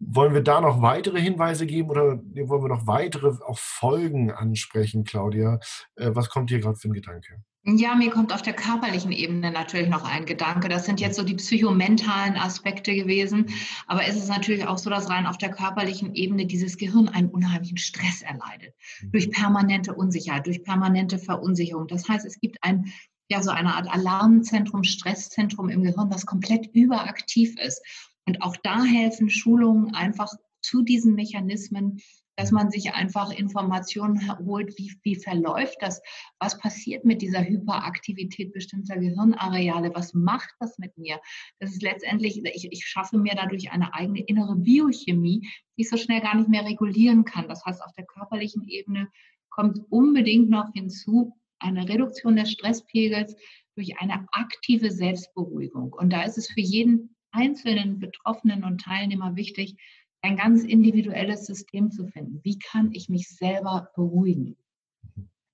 wollen 0.01 0.33
wir 0.33 0.41
da 0.41 0.61
noch 0.61 0.81
weitere 0.81 1.21
Hinweise 1.21 1.65
geben 1.65 1.89
oder 1.89 2.19
wollen 2.19 2.63
wir 2.63 2.69
noch 2.69 2.87
weitere 2.87 3.29
auch 3.43 3.59
Folgen 3.59 4.31
ansprechen, 4.31 5.03
Claudia? 5.03 5.59
Äh, 5.95 6.11
was 6.13 6.29
kommt 6.29 6.49
hier 6.49 6.59
gerade 6.59 6.77
für 6.77 6.89
ein 6.89 6.93
Gedanke? 6.93 7.43
Ja, 7.63 7.93
mir 7.93 8.09
kommt 8.09 8.33
auf 8.33 8.41
der 8.41 8.53
körperlichen 8.53 9.11
Ebene 9.11 9.51
natürlich 9.51 9.87
noch 9.87 10.03
ein 10.03 10.25
Gedanke. 10.25 10.67
Das 10.67 10.85
sind 10.87 10.99
jetzt 10.99 11.15
so 11.15 11.23
die 11.23 11.35
psychomentalen 11.35 12.35
Aspekte 12.35 12.95
gewesen. 12.95 13.45
Aber 13.85 14.03
es 14.03 14.15
ist 14.15 14.29
natürlich 14.29 14.65
auch 14.65 14.79
so, 14.79 14.89
dass 14.89 15.11
rein 15.11 15.27
auf 15.27 15.37
der 15.37 15.51
körperlichen 15.51 16.15
Ebene 16.15 16.47
dieses 16.47 16.77
Gehirn 16.77 17.07
einen 17.07 17.29
unheimlichen 17.29 17.77
Stress 17.77 18.23
erleidet. 18.23 18.73
Durch 19.11 19.27
mhm. 19.27 19.31
permanente 19.31 19.93
Unsicherheit, 19.93 20.47
durch 20.47 20.63
permanente 20.63 21.19
Verunsicherung. 21.19 21.85
Das 21.85 22.09
heißt, 22.09 22.25
es 22.25 22.39
gibt 22.39 22.57
ein, 22.61 22.91
ja, 23.29 23.43
so 23.43 23.51
eine 23.51 23.75
Art 23.75 23.87
Alarmzentrum, 23.93 24.83
Stresszentrum 24.83 25.69
im 25.69 25.83
Gehirn, 25.83 26.09
das 26.09 26.25
komplett 26.25 26.65
überaktiv 26.73 27.55
ist. 27.59 27.79
Und 28.27 28.41
auch 28.41 28.55
da 28.63 28.83
helfen 28.83 29.29
Schulungen 29.29 29.93
einfach 29.95 30.31
zu 30.61 30.83
diesen 30.83 31.15
Mechanismen, 31.15 31.99
dass 32.37 32.51
man 32.51 32.71
sich 32.71 32.93
einfach 32.93 33.31
Informationen 33.31 34.37
holt, 34.39 34.77
wie, 34.77 34.93
wie 35.03 35.15
verläuft 35.15 35.77
das, 35.81 36.01
was 36.39 36.57
passiert 36.57 37.03
mit 37.03 37.21
dieser 37.21 37.43
Hyperaktivität 37.43 38.53
bestimmter 38.53 38.97
Gehirnareale, 38.97 39.93
was 39.93 40.13
macht 40.13 40.49
das 40.59 40.77
mit 40.77 40.97
mir. 40.97 41.19
Das 41.59 41.71
ist 41.71 41.81
letztendlich, 41.81 42.41
ich, 42.43 42.71
ich 42.71 42.85
schaffe 42.85 43.17
mir 43.17 43.33
dadurch 43.35 43.71
eine 43.71 43.93
eigene 43.93 44.21
innere 44.21 44.55
Biochemie, 44.55 45.41
die 45.77 45.81
ich 45.81 45.89
so 45.89 45.97
schnell 45.97 46.21
gar 46.21 46.35
nicht 46.35 46.49
mehr 46.49 46.65
regulieren 46.65 47.25
kann. 47.25 47.47
Das 47.47 47.65
heißt, 47.65 47.83
auf 47.83 47.93
der 47.93 48.05
körperlichen 48.05 48.67
Ebene 48.67 49.09
kommt 49.49 49.79
unbedingt 49.89 50.49
noch 50.49 50.71
hinzu 50.73 51.37
eine 51.59 51.87
Reduktion 51.87 52.37
des 52.37 52.51
Stresspegels 52.51 53.35
durch 53.75 53.99
eine 53.99 54.27
aktive 54.31 54.91
Selbstberuhigung. 54.91 55.93
Und 55.93 56.11
da 56.11 56.23
ist 56.23 56.37
es 56.37 56.47
für 56.47 56.61
jeden 56.61 57.10
einzelnen 57.31 57.99
Betroffenen 57.99 58.63
und 58.63 58.81
Teilnehmer 58.81 59.35
wichtig, 59.35 59.77
ein 60.21 60.37
ganz 60.37 60.63
individuelles 60.63 61.45
System 61.45 61.91
zu 61.91 62.07
finden. 62.07 62.39
Wie 62.43 62.59
kann 62.59 62.91
ich 62.93 63.09
mich 63.09 63.29
selber 63.29 63.89
beruhigen? 63.95 64.55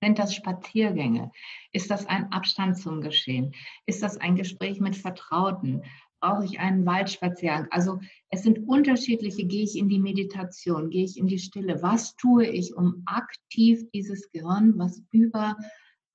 Sind 0.02 0.18
das 0.18 0.34
Spaziergänge? 0.34 1.32
Ist 1.72 1.90
das 1.90 2.06
ein 2.06 2.30
Abstand 2.32 2.78
zum 2.78 3.00
Geschehen? 3.00 3.54
Ist 3.86 4.02
das 4.02 4.16
ein 4.18 4.36
Gespräch 4.36 4.78
mit 4.78 4.96
Vertrauten? 4.96 5.82
Brauche 6.20 6.44
ich 6.44 6.60
einen 6.60 6.86
Waldspaziergang? 6.86 7.68
Also 7.70 7.98
es 8.30 8.42
sind 8.42 8.68
unterschiedliche, 8.68 9.44
gehe 9.46 9.64
ich 9.64 9.76
in 9.76 9.88
die 9.88 9.98
Meditation, 9.98 10.90
gehe 10.90 11.04
ich 11.04 11.16
in 11.16 11.26
die 11.26 11.38
Stille? 11.38 11.82
Was 11.82 12.14
tue 12.16 12.46
ich, 12.46 12.74
um 12.76 13.02
aktiv 13.06 13.88
dieses 13.92 14.30
Gehirn, 14.30 14.78
was 14.78 15.02
über 15.10 15.56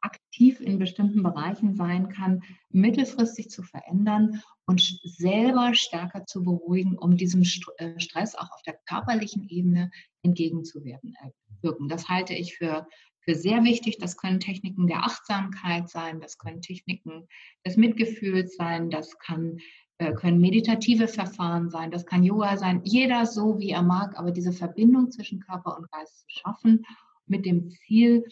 aktiv 0.03 0.59
in 0.59 0.77
bestimmten 0.79 1.23
Bereichen 1.23 1.75
sein 1.75 2.09
kann, 2.09 2.43
mittelfristig 2.69 3.49
zu 3.49 3.63
verändern 3.63 4.41
und 4.65 4.81
selber 5.03 5.73
stärker 5.73 6.25
zu 6.25 6.43
beruhigen, 6.43 6.97
um 6.97 7.17
diesem 7.17 7.43
äh, 7.77 7.99
Stress 7.99 8.35
auch 8.35 8.51
auf 8.51 8.61
der 8.65 8.77
körperlichen 8.85 9.47
Ebene 9.49 9.89
entgegenzuwirken. 10.21 11.15
Äh, 11.21 11.31
das 11.87 12.09
halte 12.09 12.33
ich 12.33 12.57
für, 12.57 12.87
für 13.21 13.35
sehr 13.35 13.63
wichtig. 13.63 13.97
Das 13.97 14.17
können 14.17 14.39
Techniken 14.39 14.87
der 14.87 15.03
Achtsamkeit 15.03 15.89
sein, 15.89 16.19
das 16.19 16.37
können 16.37 16.61
Techniken 16.61 17.27
des 17.65 17.77
Mitgefühls 17.77 18.55
sein, 18.55 18.89
das 18.89 19.17
kann, 19.19 19.59
äh, 19.97 20.13
können 20.13 20.41
meditative 20.41 21.07
Verfahren 21.07 21.69
sein, 21.69 21.91
das 21.91 22.05
kann 22.05 22.23
Yoga 22.23 22.57
sein. 22.57 22.81
Jeder 22.83 23.25
so, 23.25 23.59
wie 23.59 23.69
er 23.69 23.83
mag, 23.83 24.17
aber 24.19 24.31
diese 24.31 24.51
Verbindung 24.51 25.11
zwischen 25.11 25.39
Körper 25.39 25.77
und 25.77 25.89
Geist 25.91 26.19
zu 26.19 26.25
schaffen 26.27 26.85
mit 27.25 27.45
dem 27.45 27.69
Ziel, 27.69 28.25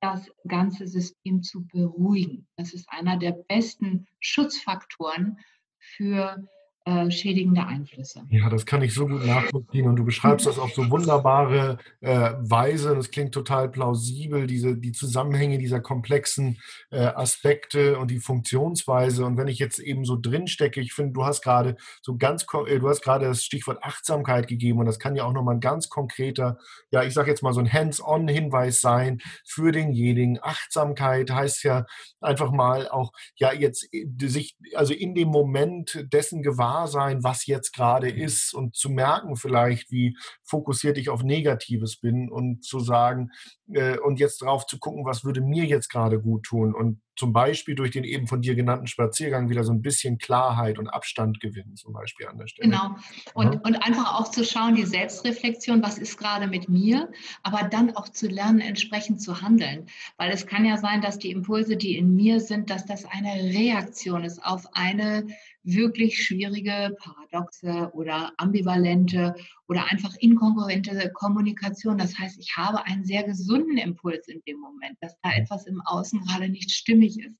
das 0.00 0.30
ganze 0.46 0.86
System 0.86 1.42
zu 1.42 1.66
beruhigen. 1.66 2.46
Das 2.56 2.72
ist 2.74 2.88
einer 2.88 3.18
der 3.18 3.32
besten 3.32 4.06
Schutzfaktoren 4.20 5.38
für 5.78 6.46
äh, 6.86 7.10
schädigende 7.10 7.66
Einflüsse. 7.66 8.24
Ja, 8.28 8.50
das 8.50 8.66
kann 8.66 8.82
ich 8.82 8.92
so 8.92 9.06
gut 9.06 9.24
nachvollziehen 9.24 9.88
und 9.88 9.96
du 9.96 10.04
beschreibst 10.04 10.44
das 10.44 10.58
auf 10.58 10.74
so 10.74 10.90
wunderbare 10.90 11.78
äh, 12.02 12.32
Weise. 12.40 12.94
Das 12.94 13.10
klingt 13.10 13.32
total 13.32 13.70
plausibel, 13.70 14.46
diese, 14.46 14.76
die 14.76 14.92
Zusammenhänge 14.92 15.56
dieser 15.56 15.80
komplexen 15.80 16.58
äh, 16.90 16.98
Aspekte 16.98 17.98
und 17.98 18.10
die 18.10 18.18
Funktionsweise. 18.18 19.24
Und 19.24 19.38
wenn 19.38 19.48
ich 19.48 19.58
jetzt 19.58 19.78
eben 19.78 20.04
so 20.04 20.18
drinstecke, 20.20 20.78
ich 20.82 20.92
finde, 20.92 21.14
du 21.14 21.24
hast 21.24 21.40
gerade 21.40 21.76
so 22.02 22.18
ganz, 22.18 22.44
äh, 22.66 22.78
du 22.78 22.88
hast 22.90 23.00
gerade 23.00 23.24
das 23.28 23.44
Stichwort 23.44 23.82
Achtsamkeit 23.82 24.46
gegeben 24.46 24.80
und 24.80 24.84
das 24.84 24.98
kann 24.98 25.16
ja 25.16 25.24
auch 25.24 25.32
nochmal 25.32 25.54
ein 25.54 25.60
ganz 25.60 25.88
konkreter, 25.88 26.58
ja, 26.90 27.02
ich 27.02 27.14
sage 27.14 27.30
jetzt 27.30 27.42
mal 27.42 27.54
so 27.54 27.60
ein 27.60 27.72
Hands-on-Hinweis 27.72 28.82
sein 28.82 29.22
für 29.46 29.72
denjenigen. 29.72 30.38
Achtsamkeit 30.42 31.30
heißt 31.30 31.64
ja 31.64 31.86
einfach 32.20 32.50
mal 32.52 32.88
auch, 32.88 33.12
ja, 33.36 33.54
jetzt 33.54 33.88
äh, 33.94 34.06
sich, 34.20 34.54
also 34.74 34.92
in 34.92 35.14
dem 35.14 35.28
Moment 35.28 36.06
dessen 36.12 36.42
gewahr 36.42 36.73
sein, 36.86 37.22
was 37.22 37.46
jetzt 37.46 37.72
gerade 37.72 38.10
ist 38.10 38.54
und 38.54 38.74
zu 38.74 38.90
merken 38.90 39.36
vielleicht, 39.36 39.90
wie 39.90 40.16
fokussiert 40.42 40.98
ich 40.98 41.08
auf 41.08 41.22
Negatives 41.22 41.98
bin 41.98 42.30
und 42.30 42.64
zu 42.64 42.80
sagen 42.80 43.30
äh, 43.72 43.98
und 43.98 44.20
jetzt 44.20 44.42
drauf 44.42 44.66
zu 44.66 44.78
gucken, 44.78 45.04
was 45.04 45.24
würde 45.24 45.40
mir 45.40 45.64
jetzt 45.64 45.88
gerade 45.88 46.20
gut 46.20 46.44
tun 46.44 46.74
und 46.74 47.00
zum 47.16 47.32
Beispiel 47.32 47.74
durch 47.74 47.92
den 47.92 48.04
eben 48.04 48.26
von 48.26 48.42
dir 48.42 48.54
genannten 48.54 48.86
Spaziergang 48.86 49.48
wieder 49.48 49.64
so 49.64 49.72
ein 49.72 49.82
bisschen 49.82 50.18
Klarheit 50.18 50.78
und 50.78 50.88
Abstand 50.88 51.40
gewinnen, 51.40 51.76
zum 51.76 51.92
Beispiel 51.92 52.26
an 52.26 52.38
der 52.38 52.48
Stelle. 52.48 52.70
Genau. 52.70 52.96
Und, 53.34 53.54
ja. 53.54 53.60
und 53.60 53.76
einfach 53.76 54.18
auch 54.18 54.30
zu 54.30 54.44
schauen, 54.44 54.74
die 54.74 54.84
Selbstreflexion, 54.84 55.82
was 55.82 55.98
ist 55.98 56.18
gerade 56.18 56.46
mit 56.46 56.68
mir, 56.68 57.10
aber 57.42 57.68
dann 57.68 57.94
auch 57.96 58.08
zu 58.08 58.26
lernen, 58.26 58.60
entsprechend 58.60 59.22
zu 59.22 59.40
handeln. 59.40 59.86
Weil 60.16 60.32
es 60.32 60.46
kann 60.46 60.64
ja 60.64 60.76
sein, 60.76 61.02
dass 61.02 61.18
die 61.18 61.30
Impulse, 61.30 61.76
die 61.76 61.96
in 61.96 62.14
mir 62.14 62.40
sind, 62.40 62.70
dass 62.70 62.84
das 62.84 63.04
eine 63.04 63.34
Reaktion 63.34 64.24
ist 64.24 64.44
auf 64.44 64.66
eine 64.72 65.26
wirklich 65.64 66.22
schwierige, 66.22 66.94
paradoxe 66.98 67.90
oder 67.94 68.32
ambivalente 68.36 69.34
oder 69.66 69.90
einfach 69.90 70.14
inkongruente 70.20 71.10
Kommunikation. 71.14 71.98
Das 71.98 72.18
heißt, 72.18 72.38
ich 72.38 72.56
habe 72.56 72.84
einen 72.84 73.04
sehr 73.04 73.24
gesunden 73.24 73.78
Impuls 73.78 74.28
in 74.28 74.42
dem 74.46 74.60
Moment, 74.60 74.96
dass 75.00 75.18
da 75.22 75.32
etwas 75.32 75.66
im 75.66 75.80
Außen 75.80 76.20
gerade 76.24 76.48
nicht 76.48 76.70
stimmig 76.70 77.18
ist. 77.18 77.36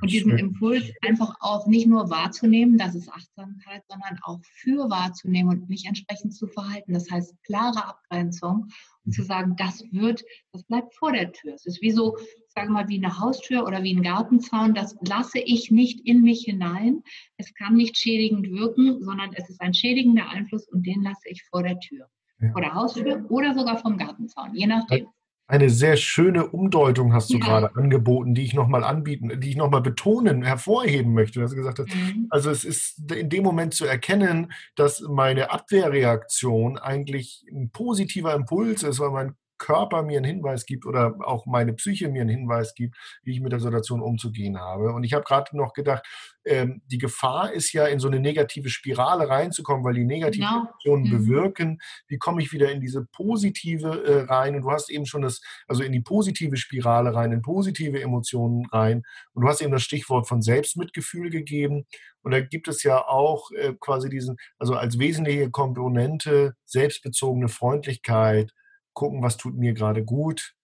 Und 0.00 0.10
diesen 0.10 0.38
Impuls 0.38 0.84
einfach 1.06 1.34
auch 1.40 1.66
nicht 1.66 1.86
nur 1.86 2.10
wahrzunehmen, 2.10 2.78
das 2.78 2.94
ist 2.94 3.10
Achtsamkeit, 3.10 3.82
sondern 3.88 4.18
auch 4.22 4.38
für 4.44 4.88
wahrzunehmen 4.88 5.50
und 5.50 5.68
mich 5.68 5.84
entsprechend 5.86 6.34
zu 6.34 6.46
verhalten. 6.46 6.92
Das 6.92 7.10
heißt, 7.10 7.34
klare 7.42 7.84
Abgrenzung 7.84 8.68
und 9.04 9.12
zu 9.12 9.24
sagen, 9.24 9.56
das 9.56 9.82
wird, 9.90 10.22
das 10.52 10.62
bleibt 10.62 10.94
vor 10.94 11.12
der 11.12 11.32
Tür. 11.32 11.54
Es 11.54 11.66
ist 11.66 11.82
wie 11.82 11.90
so, 11.90 12.16
sage 12.48 12.70
mal, 12.70 12.88
wie 12.88 12.98
eine 12.98 13.18
Haustür 13.18 13.66
oder 13.66 13.82
wie 13.82 13.94
ein 13.94 14.02
Gartenzaun. 14.02 14.74
Das 14.74 14.96
lasse 15.00 15.40
ich 15.40 15.70
nicht 15.72 16.06
in 16.06 16.22
mich 16.22 16.44
hinein. 16.44 17.02
Es 17.36 17.52
kann 17.54 17.74
nicht 17.74 17.98
schädigend 17.98 18.48
wirken, 18.50 19.02
sondern 19.02 19.32
es 19.34 19.50
ist 19.50 19.60
ein 19.60 19.74
schädigender 19.74 20.28
Einfluss 20.28 20.68
und 20.68 20.86
den 20.86 21.02
lasse 21.02 21.28
ich 21.28 21.42
vor 21.44 21.64
der 21.64 21.80
Tür. 21.80 22.06
Ja. 22.40 22.52
Vor 22.52 22.60
der 22.60 22.74
Haustür 22.74 23.26
oder 23.28 23.54
sogar 23.54 23.78
vom 23.78 23.98
Gartenzaun, 23.98 24.54
je 24.54 24.66
nachdem 24.66 25.08
eine 25.50 25.68
sehr 25.68 25.96
schöne 25.96 26.46
Umdeutung 26.46 27.12
hast 27.12 27.30
du 27.30 27.38
ja. 27.38 27.44
gerade 27.44 27.74
angeboten, 27.74 28.34
die 28.34 28.44
ich 28.44 28.54
nochmal 28.54 28.84
anbieten, 28.84 29.40
die 29.40 29.50
ich 29.50 29.56
nochmal 29.56 29.80
betonen, 29.80 30.44
hervorheben 30.44 31.12
möchte. 31.12 31.40
Dass 31.40 31.50
du 31.50 31.56
gesagt 31.56 31.80
hast, 31.80 31.88
mhm. 31.88 32.28
also 32.30 32.50
es 32.50 32.64
ist 32.64 33.12
in 33.12 33.28
dem 33.28 33.42
Moment 33.42 33.74
zu 33.74 33.84
erkennen, 33.84 34.52
dass 34.76 35.00
meine 35.00 35.50
Abwehrreaktion 35.50 36.78
eigentlich 36.78 37.44
ein 37.50 37.70
positiver 37.70 38.32
Impuls 38.32 38.84
ist, 38.84 39.00
weil 39.00 39.10
mein 39.10 39.34
Körper 39.60 40.02
mir 40.02 40.16
einen 40.16 40.24
Hinweis 40.24 40.66
gibt 40.66 40.86
oder 40.86 41.14
auch 41.20 41.46
meine 41.46 41.74
Psyche 41.74 42.08
mir 42.08 42.22
einen 42.22 42.30
Hinweis 42.30 42.74
gibt, 42.74 42.96
wie 43.22 43.32
ich 43.32 43.40
mit 43.40 43.52
der 43.52 43.60
Situation 43.60 44.00
umzugehen 44.00 44.58
habe. 44.58 44.92
Und 44.92 45.04
ich 45.04 45.12
habe 45.12 45.24
gerade 45.24 45.56
noch 45.56 45.74
gedacht, 45.74 46.04
ähm, 46.44 46.80
die 46.86 46.98
Gefahr 46.98 47.52
ist 47.52 47.72
ja, 47.72 47.86
in 47.86 48.00
so 48.00 48.08
eine 48.08 48.18
negative 48.18 48.70
Spirale 48.70 49.28
reinzukommen, 49.28 49.84
weil 49.84 49.94
die 49.94 50.04
negativen 50.04 50.48
genau. 50.48 50.62
Emotionen 50.62 51.04
mhm. 51.04 51.10
bewirken. 51.10 51.78
Wie 52.08 52.18
komme 52.18 52.42
ich 52.42 52.52
wieder 52.52 52.72
in 52.72 52.80
diese 52.80 53.06
positive 53.12 54.04
äh, 54.04 54.22
rein? 54.22 54.56
Und 54.56 54.62
du 54.62 54.70
hast 54.70 54.90
eben 54.90 55.06
schon 55.06 55.22
das, 55.22 55.40
also 55.68 55.82
in 55.82 55.92
die 55.92 56.00
positive 56.00 56.56
Spirale 56.56 57.14
rein, 57.14 57.32
in 57.32 57.42
positive 57.42 58.00
Emotionen 58.00 58.66
rein. 58.72 59.02
Und 59.34 59.42
du 59.42 59.48
hast 59.48 59.60
eben 59.60 59.72
das 59.72 59.82
Stichwort 59.82 60.26
von 60.26 60.40
Selbstmitgefühl 60.40 61.28
gegeben. 61.28 61.84
Und 62.22 62.32
da 62.32 62.40
gibt 62.40 62.68
es 62.68 62.82
ja 62.82 63.06
auch 63.06 63.50
äh, 63.52 63.74
quasi 63.78 64.08
diesen, 64.08 64.36
also 64.58 64.74
als 64.74 64.98
wesentliche 64.98 65.50
Komponente 65.50 66.54
selbstbezogene 66.64 67.48
Freundlichkeit, 67.48 68.52
gucken, 68.92 69.22
was 69.22 69.36
tut 69.36 69.56
mir 69.56 69.72
gerade 69.72 70.04
gut. 70.04 70.54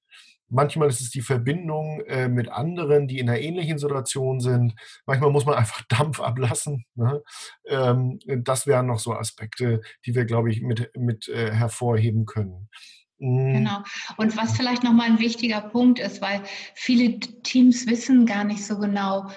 Manchmal 0.49 0.89
ist 0.89 1.01
es 1.01 1.11
die 1.11 1.23
Verbindung 1.23 2.03
äh, 2.07 2.29
mit 2.29 2.49
anderen, 2.49 3.09
die 3.09 3.19
in 3.19 3.29
einer 3.29 3.41
ähnlichen 3.41 3.79
Situation 3.79 4.39
sind. 4.41 4.75
Manchmal 5.05 5.31
muss 5.31 5.45
man 5.45 5.55
einfach 5.57 5.83
Dampf 5.89 6.21
ablassen. 6.21 6.85
Ne? 6.95 7.23
Ähm, 7.67 8.21
das 8.27 8.67
wären 8.67 8.87
noch 8.87 9.01
so 9.01 9.13
Aspekte, 9.13 9.81
die 10.05 10.15
wir, 10.15 10.25
glaube 10.25 10.51
ich, 10.51 10.63
mit, 10.63 10.91
mit 10.97 11.29
äh, 11.29 11.51
hervorheben 11.53 12.27
können. 12.27 12.69
Mhm. 13.19 13.53
Genau. 13.55 13.83
Und 14.17 14.37
was 14.37 14.57
vielleicht 14.57 14.85
nochmal 14.85 15.11
ein 15.11 15.19
wichtiger 15.19 15.61
Punkt 15.61 15.99
ist, 15.99 16.21
weil 16.21 16.43
viele 16.75 17.19
Teams 17.19 17.87
wissen 17.87 18.27
gar 18.27 18.45
nicht 18.45 18.65
so 18.65 18.79
genau, 18.79 19.31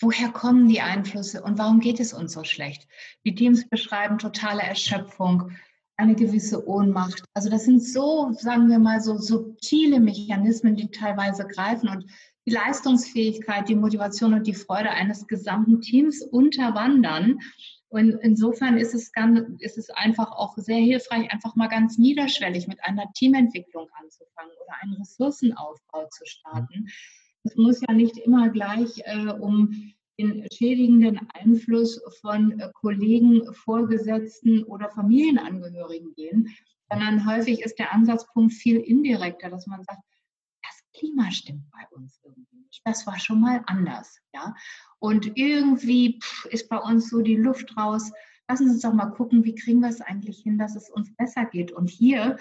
woher 0.00 0.28
kommen 0.30 0.68
die 0.68 0.80
Einflüsse 0.80 1.42
und 1.42 1.58
warum 1.58 1.80
geht 1.80 2.00
es 2.00 2.12
uns 2.12 2.32
so 2.32 2.44
schlecht. 2.44 2.86
Die 3.24 3.34
Teams 3.34 3.68
beschreiben 3.68 4.18
totale 4.18 4.62
Erschöpfung, 4.62 5.52
eine 5.96 6.14
gewisse 6.14 6.66
Ohnmacht. 6.68 7.22
Also 7.34 7.48
das 7.48 7.64
sind 7.64 7.82
so, 7.82 8.32
sagen 8.32 8.68
wir 8.68 8.78
mal, 8.78 9.00
so 9.00 9.16
subtile 9.16 10.00
Mechanismen, 10.00 10.76
die 10.76 10.90
teilweise 10.90 11.46
greifen 11.46 11.88
und 11.88 12.06
die 12.46 12.52
Leistungsfähigkeit, 12.52 13.68
die 13.68 13.74
Motivation 13.74 14.34
und 14.34 14.46
die 14.46 14.54
Freude 14.54 14.90
eines 14.90 15.26
gesamten 15.26 15.80
Teams 15.80 16.22
unterwandern. 16.22 17.40
Und 17.88 18.10
insofern 18.20 18.76
ist 18.76 18.94
es, 18.94 19.12
ganz, 19.12 19.40
ist 19.60 19.78
es 19.78 19.90
einfach 19.90 20.30
auch 20.32 20.56
sehr 20.56 20.78
hilfreich, 20.78 21.32
einfach 21.32 21.56
mal 21.56 21.68
ganz 21.68 21.98
niederschwellig 21.98 22.68
mit 22.68 22.84
einer 22.84 23.10
Teamentwicklung 23.14 23.88
anzufangen 24.00 24.52
oder 24.62 24.74
einen 24.82 24.94
Ressourcenaufbau 24.94 26.06
zu 26.10 26.24
starten. 26.26 26.88
Es 27.44 27.56
muss 27.56 27.80
ja 27.80 27.94
nicht 27.94 28.18
immer 28.18 28.50
gleich 28.50 29.02
äh, 29.04 29.32
um 29.32 29.92
den 30.18 30.46
schädigenden 30.52 31.20
Einfluss 31.34 32.00
von 32.20 32.58
äh, 32.58 32.70
Kollegen, 32.74 33.52
Vorgesetzten 33.52 34.64
oder 34.64 34.90
Familienangehörigen 34.90 36.14
gehen, 36.14 36.54
sondern 36.90 37.26
häufig 37.26 37.62
ist 37.62 37.78
der 37.78 37.92
Ansatzpunkt 37.92 38.52
viel 38.52 38.78
indirekter, 38.78 39.50
dass 39.50 39.66
man 39.66 39.82
sagt, 39.84 40.00
das 40.62 40.82
Klima 40.94 41.30
stimmt 41.30 41.70
bei 41.70 41.96
uns 41.96 42.20
irgendwie 42.22 42.56
nicht. 42.56 42.80
Das 42.84 43.06
war 43.06 43.18
schon 43.18 43.40
mal 43.40 43.62
anders, 43.66 44.18
ja. 44.34 44.54
Und 44.98 45.36
irgendwie 45.36 46.20
ist 46.50 46.68
bei 46.68 46.78
uns 46.78 47.10
so 47.10 47.20
die 47.20 47.36
Luft 47.36 47.76
raus. 47.76 48.12
Lassen 48.48 48.66
Sie 48.66 48.74
uns 48.74 48.82
doch 48.82 48.92
mal 48.92 49.10
gucken, 49.10 49.44
wie 49.44 49.54
kriegen 49.54 49.80
wir 49.80 49.88
es 49.88 50.00
eigentlich 50.00 50.38
hin, 50.38 50.56
dass 50.56 50.76
es 50.76 50.88
uns 50.88 51.14
besser 51.16 51.44
geht. 51.46 51.72
Und 51.72 51.90
hier 51.90 52.36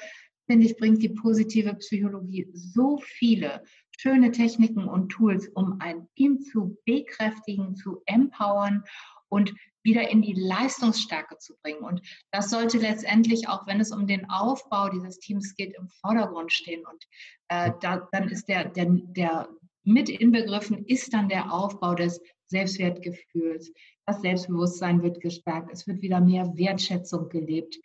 finde 0.46 0.66
ich, 0.66 0.78
bringt 0.78 1.02
die 1.02 1.10
positive 1.10 1.74
Psychologie 1.76 2.48
so 2.54 3.00
viele 3.04 3.64
schöne 3.98 4.32
Techniken 4.32 4.86
und 4.86 5.10
Tools, 5.10 5.48
um 5.50 5.80
ein 5.80 6.08
Team 6.16 6.42
zu 6.42 6.78
bekräftigen, 6.86 7.76
zu 7.76 8.02
empowern 8.06 8.84
und 9.30 9.54
wieder 9.84 10.10
in 10.10 10.22
die 10.22 10.34
Leistungsstärke 10.34 11.38
zu 11.38 11.56
bringen. 11.62 11.84
Und 11.84 12.02
das 12.32 12.50
sollte 12.50 12.80
letztendlich, 12.80 13.48
auch 13.48 13.68
wenn 13.68 13.80
es 13.80 13.92
um 13.92 14.08
den 14.08 14.30
Aufbau 14.30 14.90
dieses 14.90 15.20
Teams 15.20 15.56
geht, 15.56 15.76
im 15.78 15.88
Vordergrund 15.88 16.52
stehen. 16.52 16.84
Und 16.86 17.06
äh, 17.50 17.72
da, 17.82 18.08
dann 18.12 18.28
ist 18.30 18.50
der, 18.50 18.66
der, 18.66 18.88
der 18.90 19.48
mit 19.84 20.10
inbegriffen, 20.10 20.86
ist 20.86 21.14
dann 21.14 21.30
der 21.30 21.54
Aufbau 21.54 21.94
des 21.94 22.20
Selbstwertgefühls. 22.48 23.72
Das 24.08 24.22
Selbstbewusstsein 24.22 25.04
wird 25.04 25.22
gestärkt. 25.22 25.70
Es 25.72 25.88
wird 25.88 26.02
wieder 26.02 26.20
mehr 26.20 26.52
Wertschätzung 26.56 27.30
gelebt. 27.30 27.78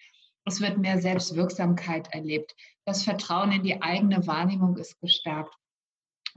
Es 0.44 0.60
wird 0.60 0.78
mehr 0.78 1.00
Selbstwirksamkeit 1.00 2.12
erlebt. 2.12 2.54
Das 2.84 3.04
Vertrauen 3.04 3.52
in 3.52 3.62
die 3.62 3.82
eigene 3.82 4.26
Wahrnehmung 4.26 4.76
ist 4.76 4.98
gestärkt. 5.00 5.54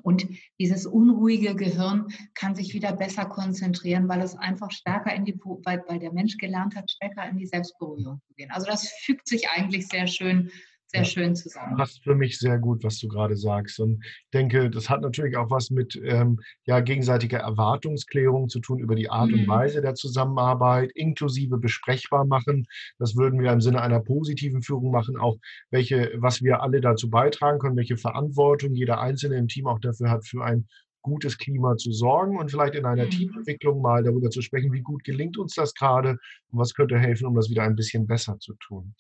Und 0.02 0.28
dieses 0.60 0.86
unruhige 0.86 1.56
Gehirn 1.56 2.08
kann 2.34 2.56
sich 2.56 2.74
wieder 2.74 2.94
besser 2.94 3.26
konzentrieren, 3.26 4.10
weil 4.10 4.22
es 4.22 4.36
einfach 4.36 4.72
stärker 4.72 5.13
in 5.13 5.26
die, 5.26 5.39
weil, 5.63 5.84
weil 5.88 6.00
der 6.00 6.12
Mensch 6.12 6.38
gelernt 6.38 6.76
hat, 6.76 6.89
stärker 6.89 7.28
in 7.30 7.38
die 7.38 7.46
Selbstberührung 7.46 8.20
zu 8.28 8.34
gehen. 8.34 8.52
Also 8.52 8.66
das 8.66 8.89
fügt 9.04 9.28
sich 9.28 9.50
eigentlich 9.50 9.88
sehr 9.88 10.08
schön 10.08 10.52
sehr 10.93 11.06
schön 11.06 11.36
zusammen. 11.36 11.77
Passt 11.77 12.03
für 12.03 12.15
mich 12.15 12.38
sehr 12.38 12.58
gut, 12.60 12.84
was 12.84 12.99
du 12.99 13.08
gerade 13.08 13.36
sagst. 13.36 13.79
Und 13.79 14.03
ich 14.03 14.29
denke, 14.34 14.69
das 14.69 14.89
hat 14.89 15.01
natürlich 15.01 15.38
auch 15.38 15.49
was 15.49 15.69
mit 15.69 15.99
ähm, 16.03 16.39
ja, 16.65 16.79
gegenseitiger 16.79 17.39
Erwartungsklärung 17.39 18.49
zu 18.49 18.60
tun 18.60 18.79
über 18.79 18.95
die 18.95 19.10
Art 19.10 19.29
mhm. 19.29 19.39
und 19.39 19.47
Weise 19.47 19.82
der 19.82 19.95
Zusammenarbeit, 19.95 20.91
inklusive 20.93 21.58
besprechbar 21.58 22.25
machen. 22.25 22.65
Das 22.99 23.15
würden 23.15 23.41
wir 23.41 23.51
im 23.51 23.62
Sinne 23.62 23.82
einer 23.82 23.99
positiven 23.99 24.62
Führung 24.62 24.91
machen, 24.91 25.17
auch 25.17 25.38
welche, 25.71 26.12
was 26.17 26.41
wir 26.41 26.62
alle 26.62 26.82
dazu 26.82 27.10
beitragen 27.10 27.60
können, 27.60 27.77
welche 27.77 27.97
Verantwortung 27.97 28.73
jeder 28.73 28.99
Einzelne 28.99 29.38
im 29.38 29.47
Team 29.47 29.67
auch 29.67 29.79
dafür 29.79 30.10
hat, 30.10 30.25
für 30.25 30.43
ein 30.43 30.67
gutes 31.01 31.38
Klima 31.38 31.75
zu 31.75 31.91
sorgen 31.91 32.38
und 32.38 32.49
vielleicht 32.49 32.75
in 32.75 32.86
einer 32.86 33.06
mhm. 33.06 33.10
Teamentwicklung 33.10 33.82
mal 33.82 34.03
darüber 34.03 34.29
zu 34.29 34.41
sprechen, 34.41 34.71
wie 34.71 34.82
gut 34.82 35.03
gelingt 35.03 35.38
uns 35.38 35.53
das 35.56 35.73
gerade 35.73 36.12
und 36.12 36.60
was 36.60 36.73
könnte 36.73 36.97
helfen, 36.97 37.27
um 37.27 37.36
das 37.36 37.49
wieder 37.49 37.63
ein 37.63 37.75
bisschen 37.75 38.08
besser 38.08 38.39
zu 38.39 38.53
tun. 38.56 38.95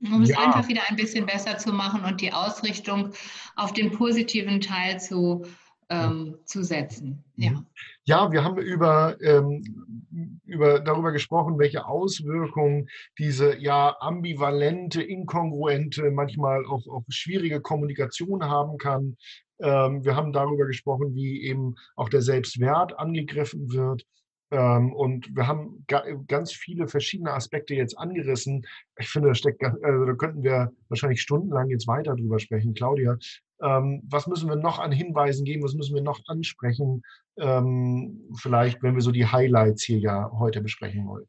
Um 0.00 0.22
es 0.22 0.36
einfach 0.36 0.68
wieder 0.68 0.82
ein 0.88 0.96
bisschen 0.96 1.26
besser 1.26 1.58
zu 1.58 1.72
machen 1.72 2.04
und 2.04 2.20
die 2.20 2.32
Ausrichtung 2.32 3.10
auf 3.56 3.72
den 3.72 3.90
positiven 3.90 4.60
Teil 4.60 5.00
zu, 5.00 5.44
ähm, 5.88 6.36
zu 6.44 6.62
setzen. 6.62 7.24
Mhm. 7.36 7.44
Ja. 7.44 7.64
ja, 8.04 8.32
wir 8.32 8.44
haben 8.44 8.58
über, 8.58 9.16
ähm, 9.20 10.40
über, 10.44 10.80
darüber 10.80 11.10
gesprochen, 11.10 11.58
welche 11.58 11.86
Auswirkungen 11.86 12.88
diese 13.18 13.58
ja 13.58 13.96
ambivalente, 14.00 15.02
inkongruente, 15.02 16.10
manchmal 16.10 16.64
auch, 16.66 16.86
auch 16.86 17.02
schwierige 17.08 17.60
Kommunikation 17.60 18.44
haben 18.44 18.78
kann. 18.78 19.16
Ähm, 19.60 20.04
wir 20.04 20.14
haben 20.14 20.32
darüber 20.32 20.66
gesprochen, 20.66 21.14
wie 21.14 21.42
eben 21.42 21.74
auch 21.96 22.08
der 22.08 22.22
Selbstwert 22.22 22.96
angegriffen 22.98 23.72
wird. 23.72 24.04
Ähm, 24.50 24.92
und 24.92 25.34
wir 25.34 25.46
haben 25.46 25.84
ganz 26.26 26.52
viele 26.52 26.88
verschiedene 26.88 27.32
Aspekte 27.32 27.74
jetzt 27.74 27.98
angerissen. 27.98 28.66
Ich 28.98 29.08
finde, 29.08 29.28
da 29.28 29.34
steckt, 29.34 29.62
also 29.62 30.04
da 30.04 30.14
könnten 30.14 30.42
wir 30.42 30.72
wahrscheinlich 30.88 31.20
stundenlang 31.20 31.68
jetzt 31.68 31.86
weiter 31.86 32.16
drüber 32.16 32.38
sprechen. 32.38 32.74
Claudia, 32.74 33.18
ähm, 33.62 34.02
was 34.08 34.26
müssen 34.26 34.48
wir 34.48 34.56
noch 34.56 34.78
an 34.78 34.92
Hinweisen 34.92 35.44
geben? 35.44 35.62
Was 35.62 35.74
müssen 35.74 35.94
wir 35.94 36.02
noch 36.02 36.20
ansprechen? 36.26 37.02
Ähm, 37.38 38.20
vielleicht, 38.36 38.82
wenn 38.82 38.94
wir 38.94 39.02
so 39.02 39.10
die 39.10 39.26
Highlights 39.26 39.84
hier 39.84 39.98
ja 39.98 40.30
heute 40.38 40.60
besprechen 40.60 41.06
wollen. 41.06 41.26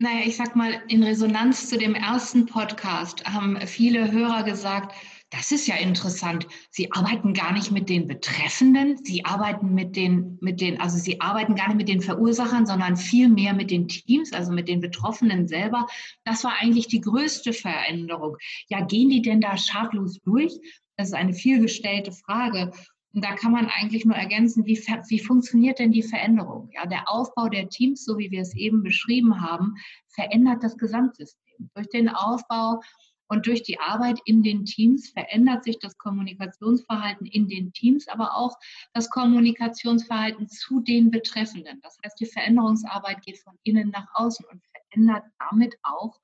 Naja, 0.00 0.20
ich 0.24 0.36
sag 0.36 0.54
mal, 0.54 0.80
in 0.86 1.02
Resonanz 1.02 1.68
zu 1.68 1.76
dem 1.76 1.96
ersten 1.96 2.46
Podcast 2.46 3.24
haben 3.24 3.56
viele 3.66 4.12
Hörer 4.12 4.44
gesagt, 4.44 4.94
das 5.30 5.52
ist 5.52 5.66
ja 5.66 5.76
interessant. 5.76 6.46
Sie 6.70 6.90
arbeiten 6.92 7.34
gar 7.34 7.52
nicht 7.52 7.70
mit 7.70 7.88
den 7.88 8.06
Betreffenden, 8.06 8.96
sie 9.04 9.24
arbeiten 9.24 9.74
mit 9.74 9.94
den, 9.94 10.38
mit 10.40 10.60
den, 10.60 10.80
also 10.80 10.96
sie 10.96 11.20
arbeiten 11.20 11.54
gar 11.54 11.68
nicht 11.68 11.76
mit 11.76 11.88
den 11.88 12.00
Verursachern, 12.00 12.64
sondern 12.64 12.96
viel 12.96 13.28
mehr 13.28 13.52
mit 13.52 13.70
den 13.70 13.88
Teams, 13.88 14.32
also 14.32 14.52
mit 14.52 14.68
den 14.68 14.80
Betroffenen 14.80 15.46
selber. 15.46 15.86
Das 16.24 16.44
war 16.44 16.54
eigentlich 16.60 16.86
die 16.88 17.02
größte 17.02 17.52
Veränderung. 17.52 18.36
Ja, 18.68 18.80
gehen 18.84 19.10
die 19.10 19.20
denn 19.20 19.40
da 19.40 19.56
schadlos 19.58 20.18
durch? 20.24 20.52
Das 20.96 21.08
ist 21.08 21.14
eine 21.14 21.34
vielgestellte 21.34 22.12
Frage. 22.12 22.72
Und 23.12 23.24
da 23.24 23.34
kann 23.34 23.52
man 23.52 23.66
eigentlich 23.66 24.04
nur 24.04 24.16
ergänzen, 24.16 24.64
wie, 24.64 24.78
wie 24.78 25.18
funktioniert 25.18 25.78
denn 25.78 25.92
die 25.92 26.02
Veränderung? 26.02 26.70
Ja, 26.72 26.86
der 26.86 27.10
Aufbau 27.10 27.48
der 27.48 27.68
Teams, 27.68 28.04
so 28.04 28.18
wie 28.18 28.30
wir 28.30 28.42
es 28.42 28.54
eben 28.54 28.82
beschrieben 28.82 29.40
haben, 29.42 29.74
verändert 30.08 30.62
das 30.62 30.76
Gesamtsystem. 30.78 31.70
Durch 31.74 31.88
den 31.88 32.08
Aufbau 32.08 32.80
und 33.28 33.46
durch 33.46 33.62
die 33.62 33.78
Arbeit 33.78 34.18
in 34.24 34.42
den 34.42 34.64
Teams 34.64 35.10
verändert 35.10 35.64
sich 35.64 35.78
das 35.78 35.96
Kommunikationsverhalten 35.98 37.26
in 37.26 37.48
den 37.48 37.72
Teams, 37.72 38.08
aber 38.08 38.34
auch 38.34 38.56
das 38.94 39.10
Kommunikationsverhalten 39.10 40.48
zu 40.48 40.80
den 40.80 41.10
Betreffenden. 41.10 41.80
Das 41.82 41.98
heißt, 42.04 42.18
die 42.20 42.26
Veränderungsarbeit 42.26 43.22
geht 43.22 43.38
von 43.38 43.58
innen 43.62 43.90
nach 43.90 44.08
außen 44.14 44.44
und 44.50 44.62
verändert 44.72 45.24
damit 45.38 45.76
auch 45.82 46.18